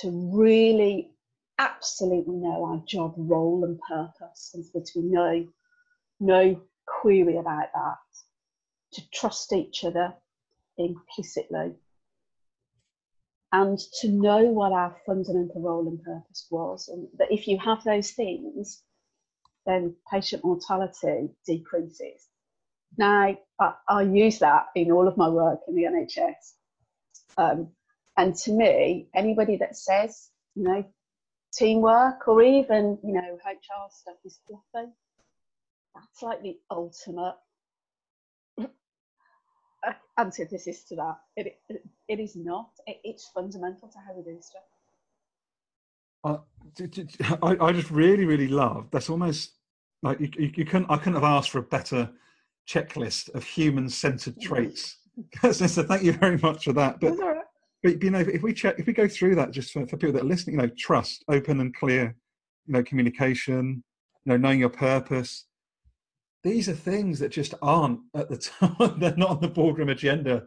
[0.00, 1.12] to really
[1.58, 5.46] absolutely know our job role and purpose, and so to know
[6.20, 7.96] no query about that,
[8.92, 10.14] to trust each other
[10.78, 11.74] implicitly,
[13.52, 17.82] and to know what our fundamental role and purpose was, and that if you have
[17.84, 18.82] those things,
[19.66, 22.28] then patient mortality decreases.
[22.98, 26.54] Now, I, I use that in all of my work in the NHS.
[27.36, 27.68] Um,
[28.16, 30.84] and to me, anybody that says, you know,
[31.52, 34.90] teamwork or even, you know, HR stuff is fluffy,
[35.94, 37.36] that's like the ultimate
[40.18, 41.16] antithesis to that.
[41.36, 42.70] It, it, it is not.
[42.86, 44.62] It, it's fundamental to how we do stuff.
[46.24, 46.38] Uh,
[47.42, 48.88] I, I just really, really love.
[48.90, 49.52] That's almost
[50.02, 50.90] like you, you, you couldn't.
[50.90, 52.10] I couldn't have asked for a better
[52.68, 54.98] checklist of human-centered traits.
[55.52, 57.00] so thank you very much for that.
[57.00, 57.16] But,
[57.82, 60.12] but you know, if we check, if we go through that, just for, for people
[60.14, 62.14] that are listening, you know, trust, open and clear,
[62.66, 63.82] you know, communication,
[64.24, 65.45] you know, knowing your purpose.
[66.46, 69.00] These are things that just aren't at the top.
[69.00, 70.44] They're not on the boardroom agenda.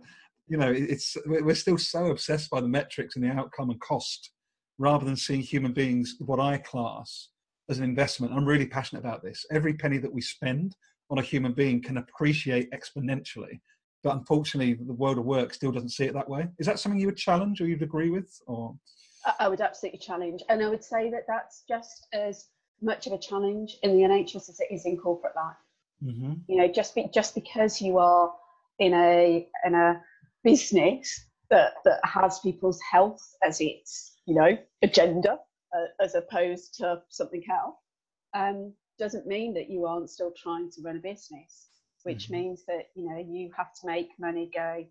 [0.48, 4.32] You know, it's we're still so obsessed by the metrics and the outcome and cost,
[4.78, 7.32] rather than seeing human beings what I class
[7.70, 8.32] as an investment.
[8.32, 9.46] I'm really passionate about this.
[9.52, 10.74] Every penny that we spend
[11.10, 13.60] on a human being can appreciate exponentially.
[14.02, 16.48] But unfortunately, the world of work still doesn't see it that way.
[16.60, 18.40] Is that something you would challenge or you'd agree with?
[18.48, 18.74] Or
[19.38, 22.46] I would absolutely challenge, and I would say that that's just as
[22.82, 25.58] much of a challenge in the NHS as it is in corporate life.
[26.04, 26.34] Mm-hmm.
[26.48, 28.32] You know, just be, just because you are
[28.80, 30.02] in a in a
[30.44, 37.02] business that that has people's health as its you know agenda, uh, as opposed to
[37.10, 37.76] something else,
[38.34, 41.68] um, doesn't mean that you aren't still trying to run a business,
[42.04, 42.36] which mm-hmm.
[42.36, 44.86] means that you know you have to make money go,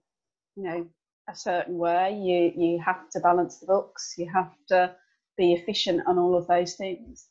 [0.56, 0.86] you know,
[1.28, 2.14] a certain way.
[2.14, 4.14] You you have to balance the books.
[4.18, 4.94] You have to
[5.36, 7.28] be efficient on all of those things.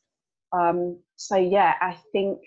[0.52, 2.40] Um, so yeah, I think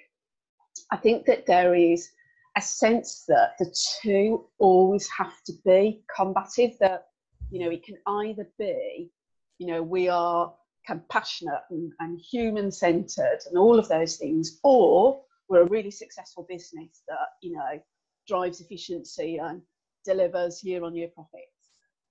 [0.91, 2.09] I think that there is
[2.57, 6.77] a sense that the two always have to be combative.
[6.79, 7.07] That
[7.49, 9.09] you know it can either be,
[9.57, 10.53] you know, we are
[10.85, 16.45] compassionate and, and human centered and all of those things, or we're a really successful
[16.47, 17.79] business that, you know,
[18.27, 19.61] drives efficiency and
[20.05, 21.45] delivers year on year profits.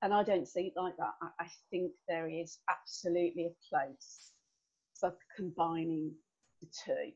[0.02, 1.12] And I don't see it like that.
[1.20, 4.32] I, I think there is absolutely a place
[4.98, 6.12] for combining
[6.60, 7.12] the two.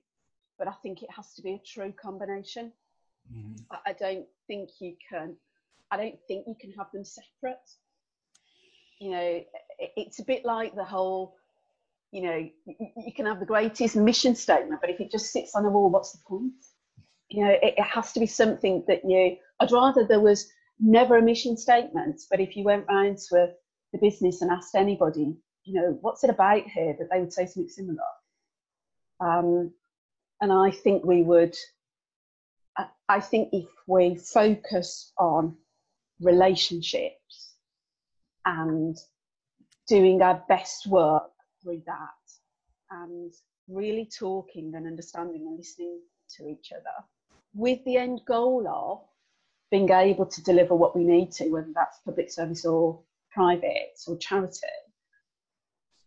[0.65, 2.73] But I think it has to be a true combination.
[3.31, 3.65] Mm-hmm.
[3.71, 5.37] I, I don't think you can
[5.91, 7.69] I don't think you can have them separate.
[8.99, 9.45] You know,
[9.79, 11.37] it's a bit like the whole
[12.13, 15.67] you know, you, can have the greatest mission statement, but if it just sits on
[15.67, 16.53] a wall, what's the point?
[17.29, 19.37] You know, it, it has to be something that you.
[19.61, 20.49] I'd rather there was
[20.81, 23.49] never a mission statement, but if you went round to a,
[23.93, 27.47] the business and asked anybody, you know, what's it about here, that they would say
[27.47, 28.03] something similar.
[29.21, 29.73] Um,
[30.41, 31.57] and I think we would.
[33.09, 35.57] I, think if we focus on
[36.21, 37.55] relationships
[38.45, 38.97] and
[39.87, 41.31] doing our best work
[41.63, 43.33] through that and
[43.69, 46.01] really talking and understanding and listening
[46.37, 47.05] to each other
[47.55, 49.03] with the end goal of
[49.71, 53.01] being able to deliver what we need to, whether that's public service or
[53.33, 54.67] private or charity,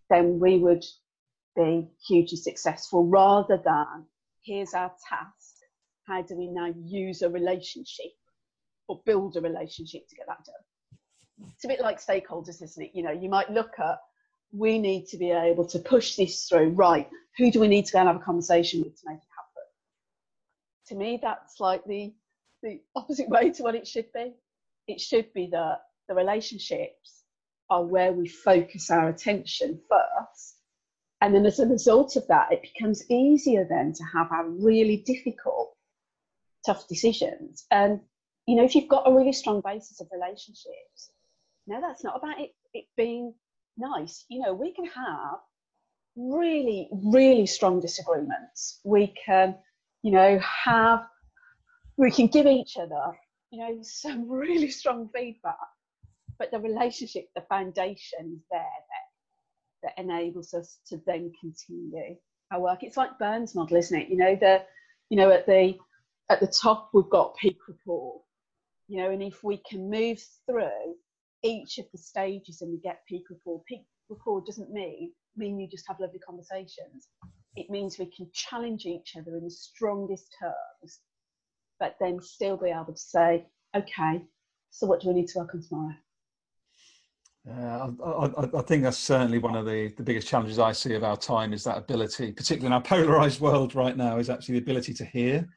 [0.09, 0.85] then we would
[1.55, 4.05] be hugely successful rather than
[4.47, 5.55] here's our task,
[6.07, 8.13] how do we now use a relationship
[8.87, 11.49] or build a relationship to get that done?
[11.53, 12.91] It's a bit like stakeholders, isn't it?
[12.93, 13.99] You know, you might look at
[14.53, 16.69] we need to be able to push this through.
[16.69, 19.27] Right, who do we need to go and have a conversation with to make it
[19.37, 20.87] happen?
[20.87, 22.13] To me, that's like the,
[22.63, 24.33] the opposite way to what it should be.
[24.87, 27.23] It should be that the relationships
[27.69, 30.55] are where we focus our attention first.
[31.21, 34.97] And then as a result of that, it becomes easier then to have our really
[34.97, 35.75] difficult,
[36.65, 37.65] tough decisions.
[37.71, 38.01] And,
[38.45, 41.11] you know, if you've got a really strong basis of relationships,
[41.65, 43.33] no, that's not about it, it being
[43.77, 44.25] nice.
[44.29, 45.39] You know, we can have
[46.15, 48.79] really, really strong disagreements.
[48.83, 49.55] We can,
[50.03, 51.07] you know, have,
[51.97, 53.17] we can give each other,
[53.51, 55.55] you know, some really strong feedback.
[56.37, 59.06] But the relationship, the foundation is there that,
[59.83, 62.17] that enables us to then continue
[62.51, 62.83] our work.
[62.83, 64.09] It's like Burns model, isn't it?
[64.09, 64.63] You know, the
[65.09, 65.75] you know at the
[66.29, 68.21] at the top we've got peak rapport.
[68.87, 70.95] You know, and if we can move through
[71.43, 75.67] each of the stages and we get peak rapport, peak rapport doesn't mean mean you
[75.67, 77.07] just have lovely conversations.
[77.55, 80.99] It means we can challenge each other in the strongest terms,
[81.79, 84.21] but then still be able to say, okay,
[84.69, 85.95] so what do we need to work on tomorrow?
[87.49, 91.05] Uh, I, I, think that's certainly one of the, the biggest challenges I see of
[91.05, 94.63] our time is that ability, particularly in our polarized world right now, is actually the
[94.63, 95.47] ability to hear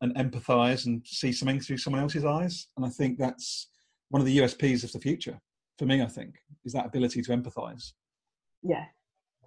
[0.00, 2.66] and empathize and see something through someone else's eyes.
[2.76, 3.68] And I think that's
[4.08, 5.40] one of the USPs of the future
[5.78, 7.92] for me, I think, is that ability to empathize.
[8.62, 8.84] Yeah.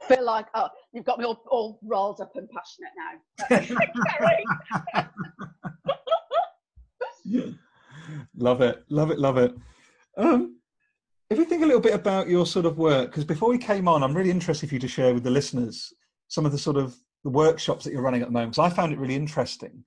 [0.01, 2.47] I feel like, oh, you've got me all, all rolled up and
[3.49, 5.09] passionate now.
[8.37, 9.53] love it, love it, love it.
[10.17, 10.58] Um,
[11.29, 13.87] if you think a little bit about your sort of work, because before we came
[13.87, 15.93] on, I'm really interested for you to share with the listeners
[16.27, 18.53] some of the sort of the workshops that you're running at the moment.
[18.53, 19.83] Because I found it really interesting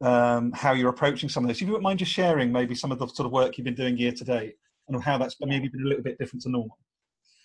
[0.00, 1.58] um, how you're approaching some of this.
[1.58, 3.74] If you wouldn't mind just sharing maybe some of the sort of work you've been
[3.74, 4.54] doing year to date
[4.88, 6.78] and how that's maybe been a little bit different to normal.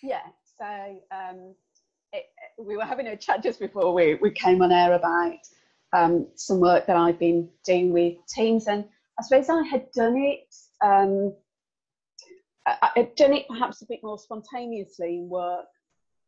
[0.02, 0.22] Yeah.
[0.58, 1.54] So um,
[2.12, 2.24] it,
[2.58, 5.38] we were having a chat just before we, we came on air about
[5.92, 8.84] um, some work that I've been doing with teams, and
[9.18, 10.54] I suppose I had done it.
[10.84, 11.34] Um,
[12.66, 15.66] I, had done it perhaps a bit more spontaneously in work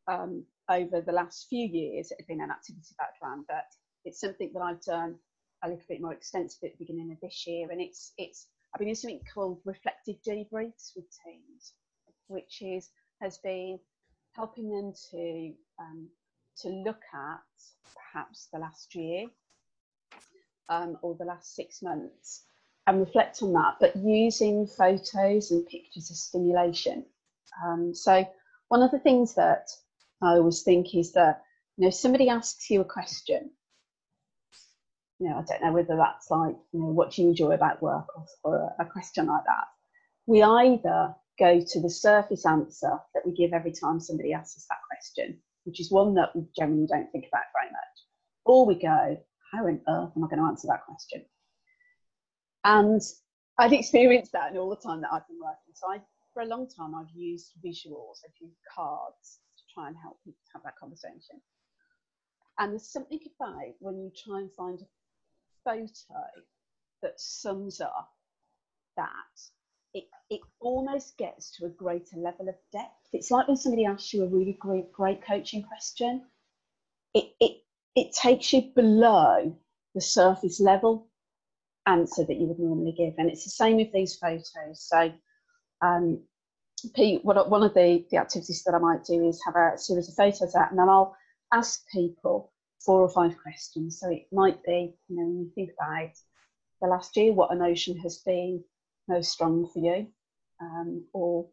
[0.07, 2.11] um, over the last few years.
[2.11, 3.65] It had been an activity background, but
[4.05, 5.17] it's something that I've done
[5.65, 8.79] a little bit more extensive at the beginning of this year, and it's it's I've
[8.79, 11.73] been doing something called reflective debriefs with teams,
[12.29, 13.79] which is has been
[14.33, 16.09] helping them to um,
[16.59, 17.41] to look at
[18.13, 19.27] perhaps the last year
[20.69, 22.45] um, or the last six months
[22.87, 27.05] and reflect on that, but using photos and pictures as stimulation.
[27.65, 28.25] Um, so
[28.69, 29.69] one of the things that
[30.23, 31.43] I always think is that
[31.77, 33.51] you know somebody asks you a question.
[35.19, 37.83] You know, I don't know whether that's like you know what do you enjoy about
[37.83, 39.65] work or, or a, question like that.
[40.27, 44.67] We either go to the surface answer that we give every time somebody asks us
[44.69, 47.97] that question, which is one that we generally don't think about very much,
[48.45, 49.19] or we go,
[49.53, 51.25] how on earth am I going to answer that question?
[52.67, 53.01] And
[53.59, 55.73] I've experienced that in all the time that I've been working.
[55.73, 56.01] So I,
[56.35, 60.43] for a long time, I've used visuals, I've used cards to try and help people
[60.53, 61.41] have that conversation.
[62.59, 64.87] And there's something about when you try and find a
[65.65, 66.25] photo
[67.03, 68.11] that sums up
[68.97, 69.13] that,
[69.95, 73.11] it, it almost gets to a greater level of depth.
[73.13, 76.25] It's like when somebody asks you a really great, great coaching question,
[77.15, 77.59] it, it,
[77.95, 79.57] it takes you below
[79.95, 81.07] the surface level
[81.87, 83.15] answer that you would normally give.
[83.19, 84.43] And it's the same with these photos.
[84.73, 85.13] So,
[85.83, 86.21] um,
[86.95, 90.09] Pete, what, one of the, the activities that I might do is have a series
[90.09, 91.17] of photos out, and then I'll
[91.53, 92.53] ask people
[92.85, 93.99] four or five questions.
[93.99, 96.11] So it might be, you know, when you think about
[96.81, 98.63] the last year, what emotion has been
[99.09, 100.07] most strong for you,
[100.61, 101.47] um, or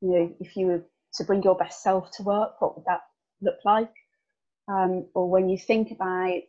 [0.00, 0.82] you know, if you were
[1.14, 3.02] to bring your best self to work, what would that
[3.40, 3.92] look like?
[4.68, 6.42] Um, or when you think about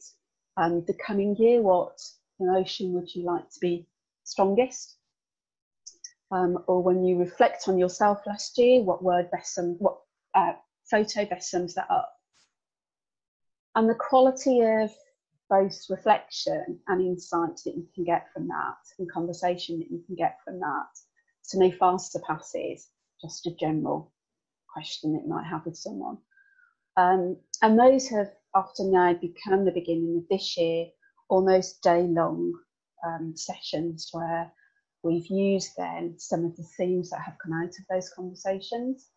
[0.58, 1.98] um, the coming year, what
[2.40, 3.88] emotion would you like to be
[4.24, 4.98] strongest?
[6.32, 10.00] Um, or when you reflect on yourself last year, what word best sums, what
[10.36, 10.54] uh,
[10.90, 12.14] photo best sums that up?
[13.76, 14.92] And the quality of
[15.50, 20.16] both reflection and insight that you can get from that, and conversation that you can
[20.16, 20.88] get from that,
[21.50, 22.90] to me far surpasses
[23.22, 24.12] just a general
[24.72, 26.18] question that you might have with someone.
[26.98, 30.88] Um, and those have often now become the beginning of this year
[31.30, 32.54] almost day long
[33.06, 34.52] um, sessions where
[35.04, 39.10] we've used then some of the themes that have come out of those conversations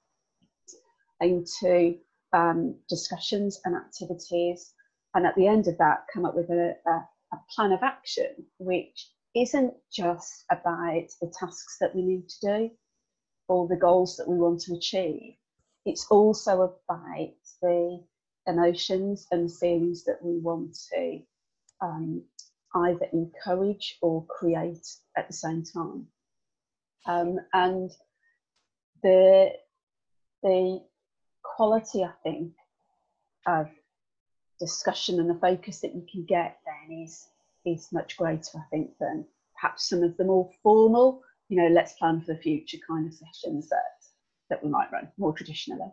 [1.20, 1.96] into
[2.32, 4.72] um, discussions and activities.
[5.14, 8.46] And at the end of that, come up with a, a, a plan of action,
[8.58, 12.70] which isn't just about the tasks that we need to do
[13.48, 15.34] or the goals that we want to achieve.
[15.84, 18.04] It's also about the
[18.46, 21.20] emotions and feelings that we want to
[21.80, 22.22] um,
[22.74, 26.06] either encourage or create at the same time.
[27.06, 27.90] Um, and
[29.02, 29.50] the
[30.42, 30.82] the
[31.42, 32.52] quality, I think,
[33.46, 33.68] of
[34.58, 37.28] discussion and the focus that you can get then is
[37.64, 39.26] is much greater, I think, than
[39.60, 43.14] perhaps some of the more formal, you know, let's plan for the future kind of
[43.14, 43.78] sessions that
[44.48, 45.90] that we might run more traditionally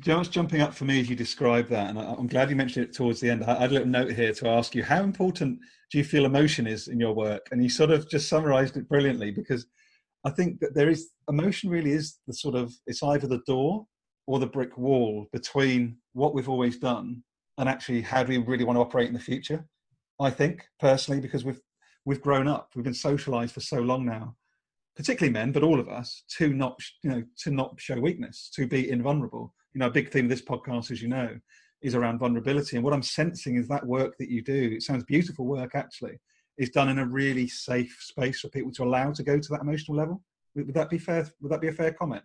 [0.00, 2.94] just jumping up for me as you describe that, and I'm glad you mentioned it
[2.94, 3.44] towards the end.
[3.44, 6.66] I had a little note here to ask you: How important do you feel emotion
[6.66, 7.48] is in your work?
[7.50, 9.66] And you sort of just summarised it brilliantly because
[10.24, 11.70] I think that there is emotion.
[11.70, 13.86] Really, is the sort of it's either the door
[14.26, 17.22] or the brick wall between what we've always done
[17.58, 19.64] and actually how do we really want to operate in the future.
[20.20, 21.60] I think personally because we've
[22.04, 24.34] we've grown up, we've been socialized for so long now,
[24.96, 28.66] particularly men, but all of us, to not you know to not show weakness, to
[28.66, 29.54] be invulnerable.
[29.74, 31.38] You know, a big theme of this podcast, as you know,
[31.82, 32.76] is around vulnerability.
[32.76, 34.70] And what I'm sensing is that work that you do.
[34.72, 36.18] It sounds beautiful work actually
[36.58, 39.60] is done in a really safe space for people to allow to go to that
[39.60, 40.22] emotional level.
[40.54, 41.28] Would, that be fair?
[41.40, 42.22] Would that be a fair comment?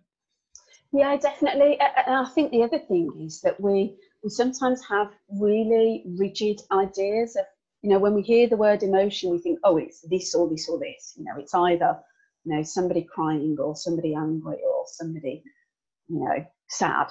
[0.90, 1.78] Yeah, definitely.
[2.06, 7.34] And I think the other thing is that we we sometimes have really rigid ideas
[7.36, 7.44] of,
[7.82, 10.68] you know, when we hear the word emotion, we think, oh, it's this or this
[10.68, 11.14] or this.
[11.16, 11.98] You know, it's either,
[12.44, 15.42] you know, somebody crying or somebody angry or somebody,
[16.08, 17.08] you know, sad.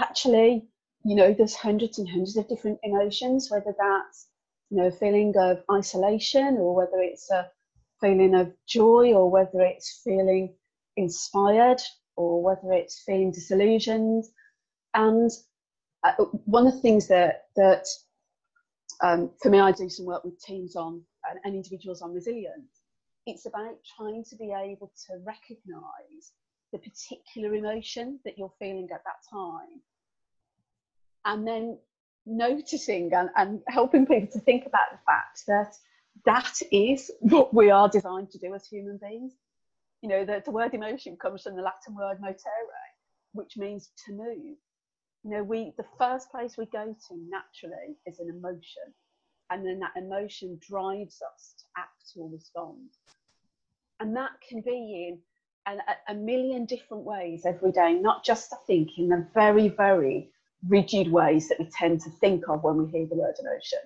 [0.00, 0.68] Actually,
[1.04, 4.28] you know, there's hundreds and hundreds of different emotions, whether that's
[4.70, 7.50] you know, a feeling of isolation or whether it's a
[8.00, 10.54] feeling of joy or whether it's feeling
[10.96, 11.80] inspired
[12.16, 14.24] or whether it's feeling disillusioned.
[14.94, 15.30] And
[16.04, 16.12] uh,
[16.44, 17.86] one of the things that, that
[19.02, 22.77] um, for me, I do some work with teams on and, and individuals on resilience.
[23.28, 26.32] It's about trying to be able to recognize
[26.72, 29.82] the particular emotion that you're feeling at that time
[31.24, 31.78] and then
[32.26, 35.74] noticing and, and helping people to think about the fact that
[36.24, 39.34] that is what we are designed to do as human beings.
[40.02, 42.88] You know, the, the word emotion comes from the Latin word motere,
[43.32, 44.56] which means to move.
[45.24, 48.94] You know, we the first place we go to naturally is an emotion,
[49.50, 52.88] and then that emotion drives us to act or respond.
[54.00, 55.20] And that can be in
[55.66, 60.30] a, a million different ways every day, not just I think in the very, very
[60.66, 63.80] rigid ways that we tend to think of when we hear the word emotion.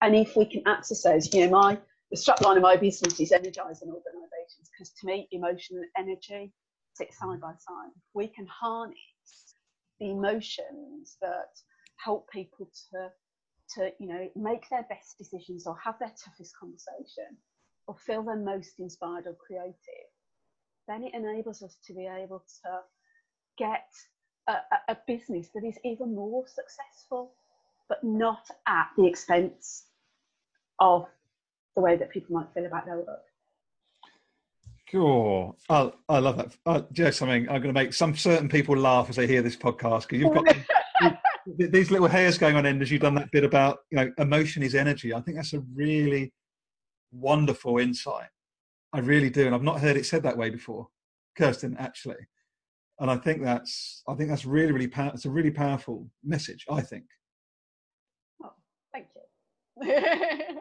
[0.00, 1.78] And if we can access those, you know, my
[2.10, 6.52] the strapline of my business is energizing organizations because to me, emotion and energy
[6.94, 7.92] sit side by side.
[8.14, 8.96] We can harness
[10.00, 11.50] the emotions that
[11.96, 13.10] help people to
[13.74, 17.36] to you know make their best decisions or have their toughest conversation
[17.88, 19.74] or feel their most inspired or creative,
[20.86, 22.78] then it enables us to be able to
[23.56, 23.88] get
[24.46, 27.32] a, a business that is even more successful,
[27.88, 29.86] but not at the expense
[30.78, 31.06] of
[31.74, 33.24] the way that people might feel about their work.
[34.90, 35.56] Cool.
[35.68, 36.56] I, I love that.
[36.64, 37.48] Uh, you something?
[37.48, 40.34] I'm going to make some certain people laugh as they hear this podcast because you've
[40.34, 41.20] got
[41.72, 44.62] these little hairs going on end as you've done that bit about you know emotion
[44.62, 45.12] is energy.
[45.12, 46.32] I think that's a really
[47.10, 48.28] wonderful insight.
[48.92, 50.88] I really do, and I've not heard it said that way before,
[51.36, 51.76] Kirsten.
[51.78, 52.26] Actually,
[53.00, 56.64] and I think that's I think that's really really power, it's a really powerful message.
[56.70, 57.04] I think.
[58.42, 58.52] Oh,
[58.92, 59.22] thank you.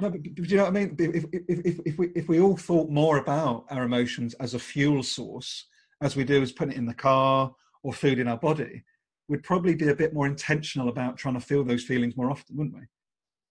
[0.00, 0.96] no, but, but, you know what I mean?
[0.98, 4.58] If, if, if, if, we, if we all thought more about our emotions as a
[4.58, 5.66] fuel source,
[6.02, 8.84] as we do as putting it in the car or food in our body,
[9.28, 12.56] we'd probably be a bit more intentional about trying to feel those feelings more often,
[12.56, 12.82] wouldn't we?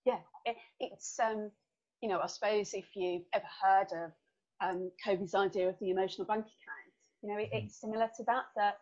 [0.06, 1.52] Yeah, it, it's, um,
[2.02, 4.12] you know, I suppose if you've ever heard of
[4.62, 6.90] um, Covey's idea of the emotional bank account,
[7.22, 8.78] you know, it, it's similar to that, that,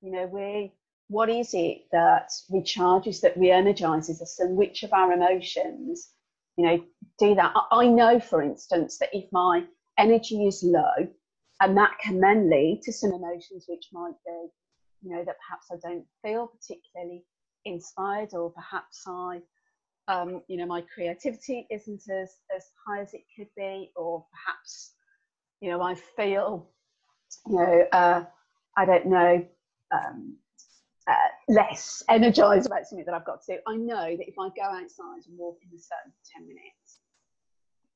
[0.00, 0.72] you know, we,
[1.08, 6.12] what is it that recharges, that re-energizes us and which of our emotions,
[6.56, 6.82] you know,
[7.18, 7.52] do that.
[7.54, 9.64] I, I know, for instance, that if my
[9.98, 11.08] energy is low,
[11.60, 14.48] and that can then lead to some emotions which might be,
[15.02, 17.24] you know, that perhaps I don't feel particularly
[17.64, 19.40] inspired, or perhaps I,
[20.08, 24.92] um, you know, my creativity isn't as, as high as it could be, or perhaps,
[25.60, 26.68] you know, I feel
[27.46, 28.24] you know, uh,
[28.76, 29.44] I don't know,
[29.92, 30.36] um,
[31.08, 31.14] uh,
[31.48, 33.60] less energized about something that I've got to do.
[33.66, 37.00] I know that if I go outside and walk in a certain 10 minutes,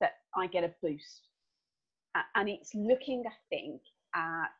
[0.00, 1.28] that I get a boost.
[2.34, 3.82] And it's looking, I think,
[4.14, 4.50] at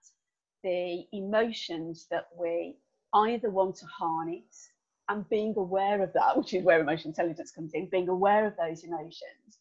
[0.62, 2.76] the emotions that we
[3.14, 4.68] either want to harness
[5.09, 8.54] and being aware of that, which is where emotional intelligence comes in, being aware of
[8.57, 9.59] those emotions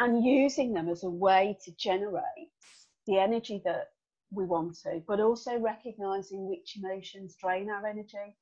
[0.00, 2.50] and using them as a way to generate
[3.06, 3.88] the energy that
[4.30, 8.36] we want to, but also recognizing which emotions drain our energy.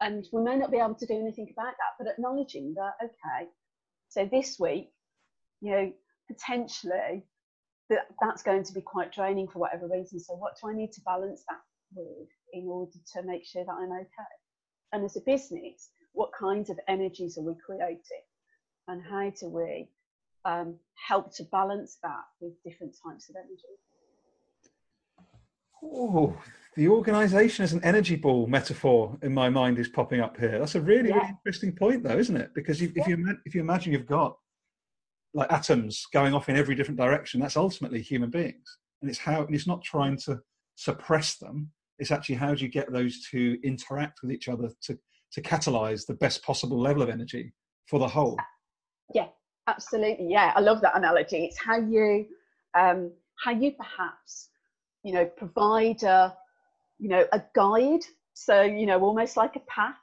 [0.00, 3.48] And we may not be able to do anything about that, but acknowledging that, okay,
[4.08, 4.90] so this week,
[5.60, 5.92] you know,
[6.28, 7.24] potentially
[7.90, 10.20] that that's going to be quite draining for whatever reason.
[10.20, 11.60] So what do I need to balance that
[11.94, 14.34] with in order to make sure that I'm okay?
[14.94, 18.22] And as a business, what kinds of energies are we creating?
[18.86, 19.88] And how do we
[20.44, 23.74] um, help to balance that with different types of energy?
[25.82, 26.40] Oh,
[26.76, 30.60] the organisation as an energy ball metaphor in my mind is popping up here.
[30.60, 31.16] That's a really, yeah.
[31.16, 32.54] really interesting point, though, isn't it?
[32.54, 33.02] Because if, yeah.
[33.02, 34.36] if you if you imagine you've got
[35.34, 39.44] like atoms going off in every different direction, that's ultimately human beings, and it's how
[39.44, 40.40] and it's not trying to
[40.76, 41.72] suppress them.
[41.98, 44.98] It's actually how do you get those to interact with each other to
[45.34, 47.52] to catalyze the best possible level of energy
[47.86, 48.38] for the whole.
[49.12, 49.26] Yeah,
[49.66, 50.28] absolutely.
[50.30, 51.44] Yeah, I love that analogy.
[51.44, 52.26] It's how you
[52.78, 54.48] um, how you perhaps
[55.02, 56.36] you know provide a
[56.98, 59.96] you know a guide, so you know almost like a path.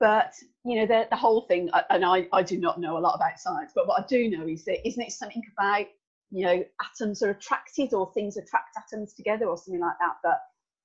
[0.00, 0.32] But
[0.64, 3.38] you know the the whole thing, and I I do not know a lot about
[3.38, 5.86] science, but what I do know is that isn't it something about
[6.30, 10.16] you know atoms are attracted or things attract atoms together or something like that.
[10.22, 10.38] But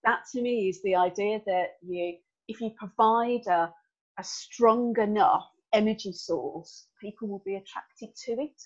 [0.04, 2.16] that to me is the idea that you
[2.48, 3.72] if you provide a,
[4.20, 8.62] a strong enough energy source, people will be attracted to it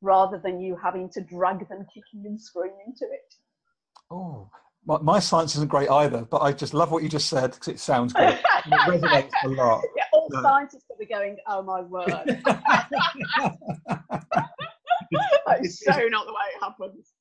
[0.00, 3.34] rather than you having to drag them kicking and screaming to it.
[4.10, 4.50] Oh,
[4.86, 7.68] my, my science isn't great either, but I just love what you just said because
[7.68, 8.28] it sounds good.
[8.66, 9.82] it resonates a lot.
[9.96, 10.42] Yeah, all no.
[10.42, 12.06] scientists will be going, oh my word.
[15.46, 17.12] That's so not the way it happens.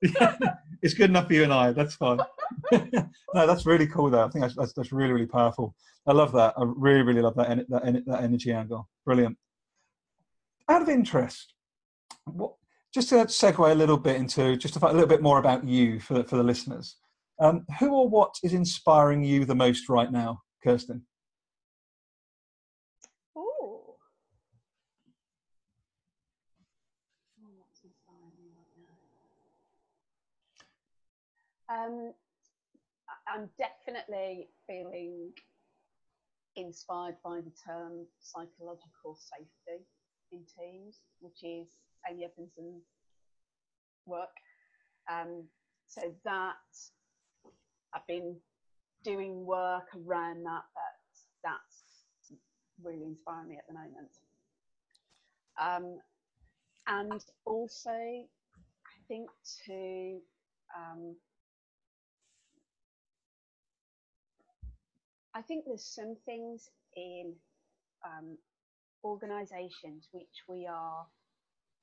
[0.83, 1.71] It's good enough for you and I.
[1.71, 2.19] That's fine.
[2.71, 4.09] no, that's really cool.
[4.09, 5.73] Though I think that's, that's, that's really really powerful.
[6.05, 6.53] I love that.
[6.57, 8.87] I really really love that that, that energy angle.
[9.05, 9.37] Brilliant.
[10.69, 11.53] Out of interest,
[12.25, 12.53] what,
[12.93, 16.23] just to segue a little bit into just a little bit more about you for
[16.23, 16.97] for the listeners.
[17.39, 21.03] Um, who or what is inspiring you the most right now, Kirsten?
[23.35, 23.95] Oh.
[31.73, 32.13] Um,
[33.27, 35.31] I'm definitely feeling
[36.55, 39.85] inspired by the term psychological safety
[40.31, 41.67] in teams, which is
[42.09, 42.83] Amy Edmondson's
[44.05, 44.35] work.
[45.11, 45.45] Um,
[45.87, 46.53] so that
[47.93, 48.35] I've been
[49.03, 50.93] doing work around that, but
[51.43, 52.33] that's
[52.83, 54.11] really inspiring me at the moment.
[55.59, 55.99] Um,
[56.87, 59.29] and also, I think
[59.65, 60.19] to
[60.75, 61.15] um,
[65.35, 67.33] I think there's some things in
[68.05, 68.37] um,
[69.03, 71.05] organisations which we are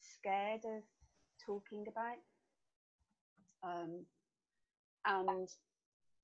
[0.01, 0.83] scared of
[1.45, 2.21] talking about.
[3.63, 4.05] Um,
[5.05, 5.49] and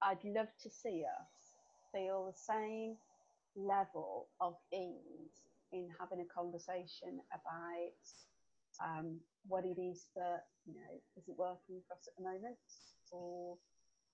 [0.02, 1.56] I'd love to see us
[1.92, 2.96] feel the same
[3.56, 8.04] level of ease in having a conversation about
[8.84, 9.16] um,
[9.48, 12.58] what it is that you know isn't working for us at the moment
[13.10, 13.56] or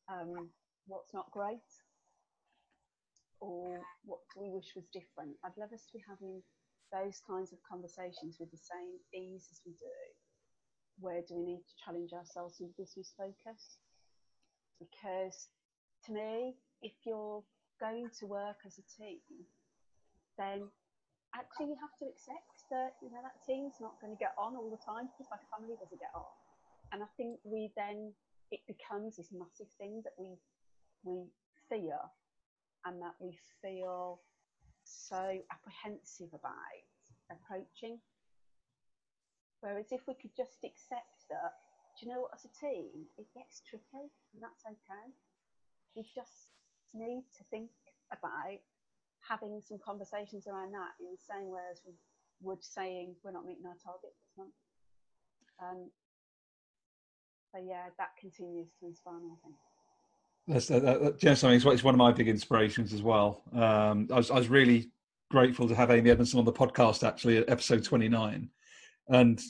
[0.09, 0.49] um,
[0.87, 1.59] what's not great
[3.43, 5.35] or what we wish was different.
[5.43, 6.39] I'd love us to be having
[6.95, 9.99] those kinds of conversations with the same ease as we do.
[11.03, 13.83] Where do we need to challenge ourselves with business focus?
[14.79, 15.51] Because
[16.07, 16.55] to me,
[16.87, 17.43] if you're
[17.83, 19.19] going to work as a team,
[20.39, 20.71] then
[21.35, 24.55] actually you have to accept that you know that team's not going to get on
[24.55, 26.31] all the time, like a family doesn't get on.
[26.95, 28.15] And I think we then
[28.55, 30.39] it becomes this massive thing that we
[31.03, 31.27] we
[31.67, 31.99] fear
[32.85, 34.21] and that we feel
[34.85, 36.87] so apprehensive about
[37.31, 37.99] approaching.
[39.61, 41.55] Whereas if we could just accept that,
[41.95, 45.07] do you know what, as a team, it gets tricky and that's okay.
[45.95, 46.51] We just
[46.95, 47.71] need to think
[48.11, 48.59] about
[49.23, 51.95] having some conversations around that in the same way as we
[52.43, 54.59] would saying we're not meeting our target this month.
[55.63, 55.91] Um,
[57.53, 59.55] so yeah, that continues to inspire me, I think.
[60.49, 61.73] That's that, that, know, something.
[61.73, 63.43] It's one of my big inspirations as well.
[63.53, 64.91] Um, I was I was really
[65.31, 68.51] grateful to have Amy Edmondson on the podcast actually at episode twenty nine,
[69.09, 69.41] and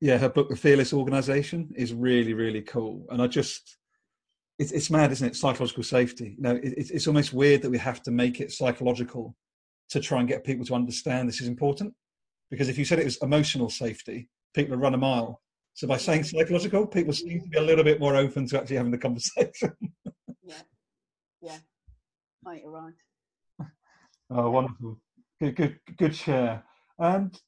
[0.00, 3.06] yeah, her book The Fearless Organization is really really cool.
[3.10, 3.78] And I just
[4.58, 5.36] it's it's mad, isn't it?
[5.36, 6.34] Psychological safety.
[6.36, 9.36] You know, it, it's it's almost weird that we have to make it psychological
[9.90, 11.94] to try and get people to understand this is important.
[12.50, 15.40] Because if you said it was emotional safety, people would run a mile.
[15.78, 18.78] So by saying psychological, people seem to be a little bit more open to actually
[18.78, 19.72] having the conversation.
[20.42, 20.62] yeah,
[21.40, 21.58] yeah,
[22.44, 23.68] oh, you're right.
[24.28, 24.98] Oh, wonderful!
[25.40, 26.64] Good, good, good share.
[26.98, 27.40] And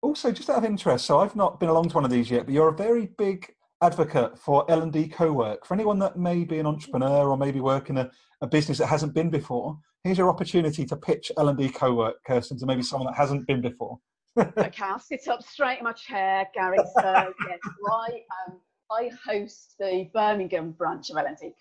[0.00, 2.46] also, just out of interest, so I've not been along to one of these yet,
[2.46, 3.52] but you're a very big
[3.82, 5.66] advocate for L and D co-work.
[5.66, 8.86] For anyone that may be an entrepreneur or maybe work in a, a business that
[8.86, 12.82] hasn't been before, here's your opportunity to pitch L and D co-work, Kirsten, to maybe
[12.82, 13.98] someone that hasn't been before
[14.38, 16.78] okay, I'll sit up straight in my chair, Garry.
[16.94, 17.58] So yes,
[17.90, 18.60] I um,
[18.90, 21.54] I host the Birmingham branch of L&D Co-work,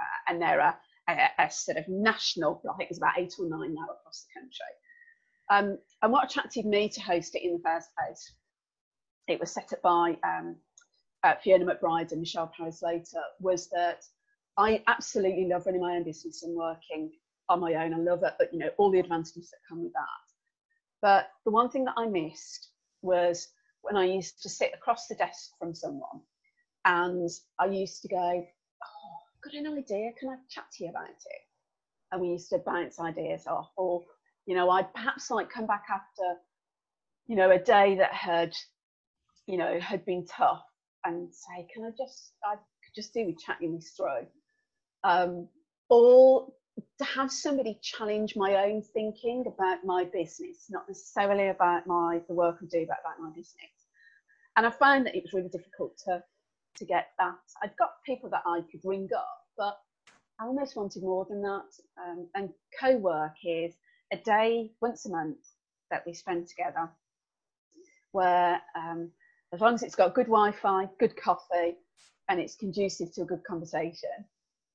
[0.00, 0.76] uh, and they're a,
[1.08, 2.60] a, a, sort of national.
[2.68, 4.72] I think there's about eight or nine now across the country.
[5.50, 8.32] Um, and what attracted me to host it in the first place,
[9.28, 10.56] it was set up by um,
[11.24, 14.04] uh, Fiona McBride and Michelle Parry-Slater, was that
[14.56, 17.12] I absolutely love running my own business and working
[17.48, 17.94] on my own.
[17.94, 20.29] I love it, but you know all the advantages that come with that.
[21.02, 22.70] But the one thing that I missed
[23.02, 23.48] was
[23.82, 26.20] when I used to sit across the desk from someone
[26.84, 27.28] and
[27.58, 30.10] I used to go, Oh, I've got an idea.
[30.18, 31.42] Can I chat to you about it?
[32.12, 33.70] and we used to bounce ideas off.
[33.76, 34.02] Or,
[34.46, 36.40] you know, I'd perhaps like come back after,
[37.26, 38.52] you know, a day that had,
[39.46, 40.62] you know, had been tough
[41.04, 44.26] and say, can I just, I could just do with chatting this through.
[45.04, 45.48] Um,
[45.88, 46.52] or
[46.98, 52.34] to have somebody challenge my own thinking about my business, not necessarily about my the
[52.34, 53.70] work I do, but about my business.
[54.56, 56.22] And I found that it was really difficult to
[56.76, 57.34] to get that.
[57.62, 59.78] I'd got people that I could ring up, but
[60.40, 61.70] I almost wanted more than that.
[62.02, 62.50] Um, and
[62.80, 63.74] co-work is
[64.12, 65.38] a day once a month
[65.90, 66.88] that we spend together,
[68.12, 69.10] where um,
[69.52, 71.76] as long as it's got good Wi-Fi, good coffee,
[72.28, 74.24] and it's conducive to a good conversation,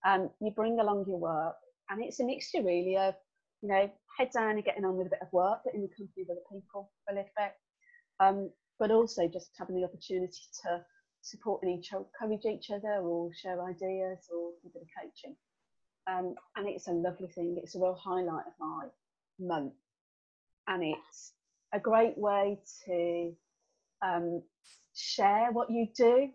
[0.06, 1.56] um, you bring along your work
[1.90, 3.14] and it's a mixture really of
[3.62, 5.90] you know head down and getting on with a bit of work but in the
[5.90, 7.54] company of other people for a little bit
[8.20, 10.82] um, but also just having the opportunity to
[11.22, 15.36] support and encourage each other or share ideas or a bit of coaching.
[16.08, 17.58] Um, and it's a lovely thing.
[17.62, 18.86] It's a real highlight of my
[19.40, 19.74] month.
[20.68, 21.34] And it's
[21.74, 23.34] a great way to
[24.06, 24.44] um,
[24.94, 26.30] share what you do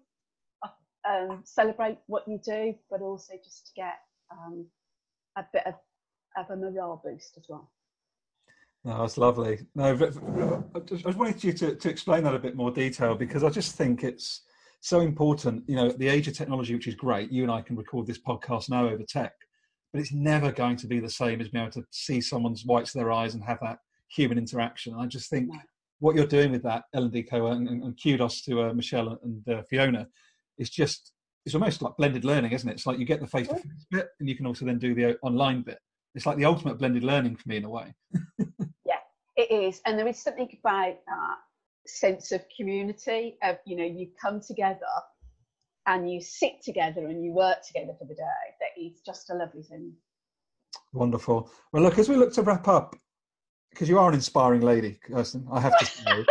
[1.09, 3.94] um, celebrate what you do but also just to get
[4.30, 4.66] um,
[5.37, 5.74] a bit of,
[6.37, 7.70] of a morale boost as well.
[8.85, 9.61] No, that's lovely.
[9.74, 9.93] No,
[10.74, 13.76] I just wanted you to, to explain that a bit more detail because I just
[13.76, 14.43] think it's
[14.81, 15.64] so important.
[15.68, 18.07] You know, at the age of technology, which is great, you and I can record
[18.07, 19.35] this podcast now over tech,
[19.93, 22.95] but it's never going to be the same as being able to see someone's whites
[22.95, 24.95] of their eyes and have that human interaction.
[24.95, 25.59] I just think no.
[25.99, 29.18] what you're doing with that L and D Co and, and, kudos to uh, Michelle
[29.22, 30.09] and uh, Fiona
[30.57, 31.12] is just
[31.51, 32.74] it's almost like blended learning, isn't it?
[32.74, 34.94] It's like you get the face to face bit, and you can also then do
[34.94, 35.78] the online bit.
[36.14, 37.92] It's like the ultimate blended learning for me in a way.
[38.86, 39.01] yeah,
[39.36, 41.36] it is, and there is something about that
[41.88, 43.36] sense of community.
[43.42, 44.86] Of you know, you come together
[45.86, 48.22] and you sit together and you work together for the day.
[48.61, 49.92] That is just a lovely thing.
[50.92, 51.51] Wonderful.
[51.72, 52.94] Well, look, as we look to wrap up,
[53.70, 56.26] because you are an inspiring lady, Kirsten, I have to say.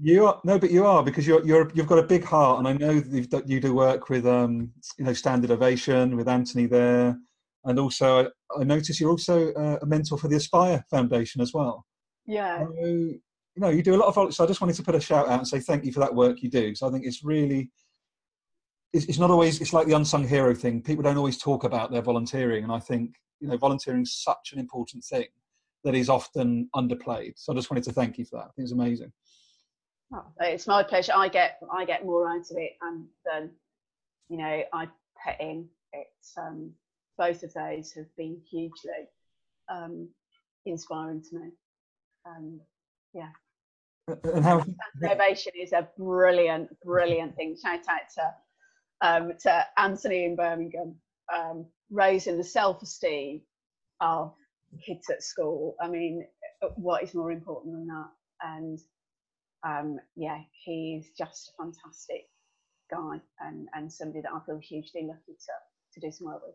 [0.00, 2.68] You are no, but you are because you're you're you've got a big heart, and
[2.68, 7.18] I know that you do work with um you know Standing Ovation with Anthony there,
[7.64, 11.52] and also I, I notice you're also uh, a mentor for the Aspire Foundation as
[11.52, 11.84] well.
[12.26, 12.64] Yeah.
[12.64, 13.20] So, you
[13.56, 14.34] know, you do a lot of.
[14.34, 16.14] So I just wanted to put a shout out and say thank you for that
[16.14, 16.74] work you do.
[16.74, 17.70] So I think it's really.
[18.92, 19.60] It's, it's not always.
[19.60, 20.80] It's like the unsung hero thing.
[20.82, 24.52] People don't always talk about their volunteering, and I think you know volunteering is such
[24.52, 25.26] an important thing
[25.84, 27.32] that is often underplayed.
[27.36, 28.46] So I just wanted to thank you for that.
[28.46, 29.12] I think it's amazing.
[30.12, 31.12] Oh, it's my pleasure.
[31.14, 33.50] I get I get more out of it um, than
[34.28, 34.88] you know I
[35.24, 35.68] put in.
[35.92, 36.72] It's um,
[37.18, 39.08] both of those have been hugely
[39.68, 40.08] um,
[40.64, 41.50] inspiring to me.
[42.26, 42.60] Um,
[43.12, 43.30] yeah.
[44.24, 44.64] And how
[45.02, 47.56] innovation is a brilliant, brilliant thing.
[47.62, 48.34] Shout out to
[49.06, 50.94] um, to Anthony in Birmingham,
[51.34, 53.42] um, raising the self-esteem
[54.00, 54.32] of
[54.84, 55.76] kids at school.
[55.80, 56.26] I mean,
[56.76, 58.08] what is more important than that?
[58.42, 58.78] And
[59.66, 62.28] um, yeah, he's just a fantastic
[62.90, 66.54] guy and, and somebody that I feel hugely lucky to, to do some work with.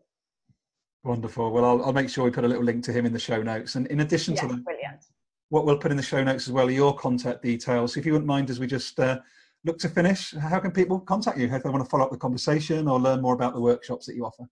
[1.04, 1.50] Wonderful.
[1.50, 3.42] Well, I'll, I'll make sure we put a little link to him in the show
[3.42, 3.74] notes.
[3.74, 5.04] And in addition yes, to that, brilliant.
[5.50, 7.96] what we'll put in the show notes as well are your contact details.
[7.96, 9.20] If you wouldn't mind, as we just uh,
[9.64, 12.16] look to finish, how can people contact you if they want to follow up the
[12.16, 14.48] conversation or learn more about the workshops that you offer?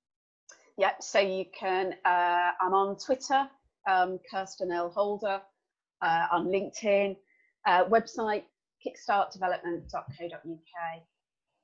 [0.76, 1.02] Yep.
[1.02, 1.94] So you can.
[2.04, 3.48] Uh, I'm on Twitter,
[3.88, 5.40] um, Kirsten L Holder,
[6.02, 7.16] uh, on LinkedIn
[7.66, 8.44] uh, website
[8.86, 11.02] kickstartdevelopment.co.uk.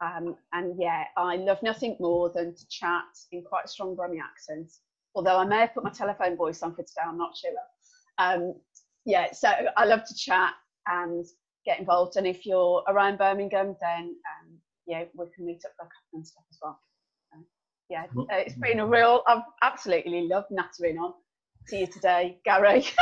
[0.00, 4.20] Um, and yeah, I love nothing more than to chat in quite a strong Brummie
[4.22, 4.70] accent.
[5.14, 7.50] Although I may have put my telephone voice on for today, I'm not sure.
[8.18, 8.54] Um,
[9.04, 10.54] yeah, so I love to chat
[10.86, 11.24] and
[11.64, 12.16] get involved.
[12.16, 16.14] And if you're around Birmingham, then um, yeah, we can meet up for a coffee
[16.14, 16.78] and stuff as well.
[17.34, 17.40] Uh,
[17.90, 19.22] yeah, uh, it's been a real.
[19.26, 21.14] I've absolutely loved nattering on
[21.68, 22.86] to you today, Garry.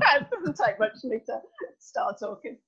[0.00, 1.40] it doesn't take much for me to
[1.78, 2.58] start talking.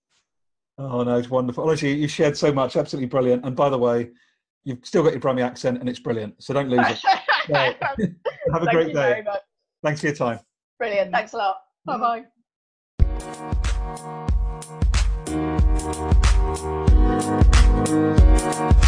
[0.78, 1.64] Oh no, it's wonderful.
[1.64, 3.45] Honestly, you shared so much, absolutely brilliant.
[3.45, 4.11] And by the way,
[4.64, 6.43] you've still got your Brummie accent, and it's brilliant.
[6.43, 6.99] So don't lose it.
[7.53, 9.22] Have a Thank great day.
[9.83, 10.41] Thanks for your time.
[10.78, 11.12] Brilliant.
[11.12, 11.57] Thanks a lot.
[11.85, 12.24] Bye
[18.78, 18.87] bye.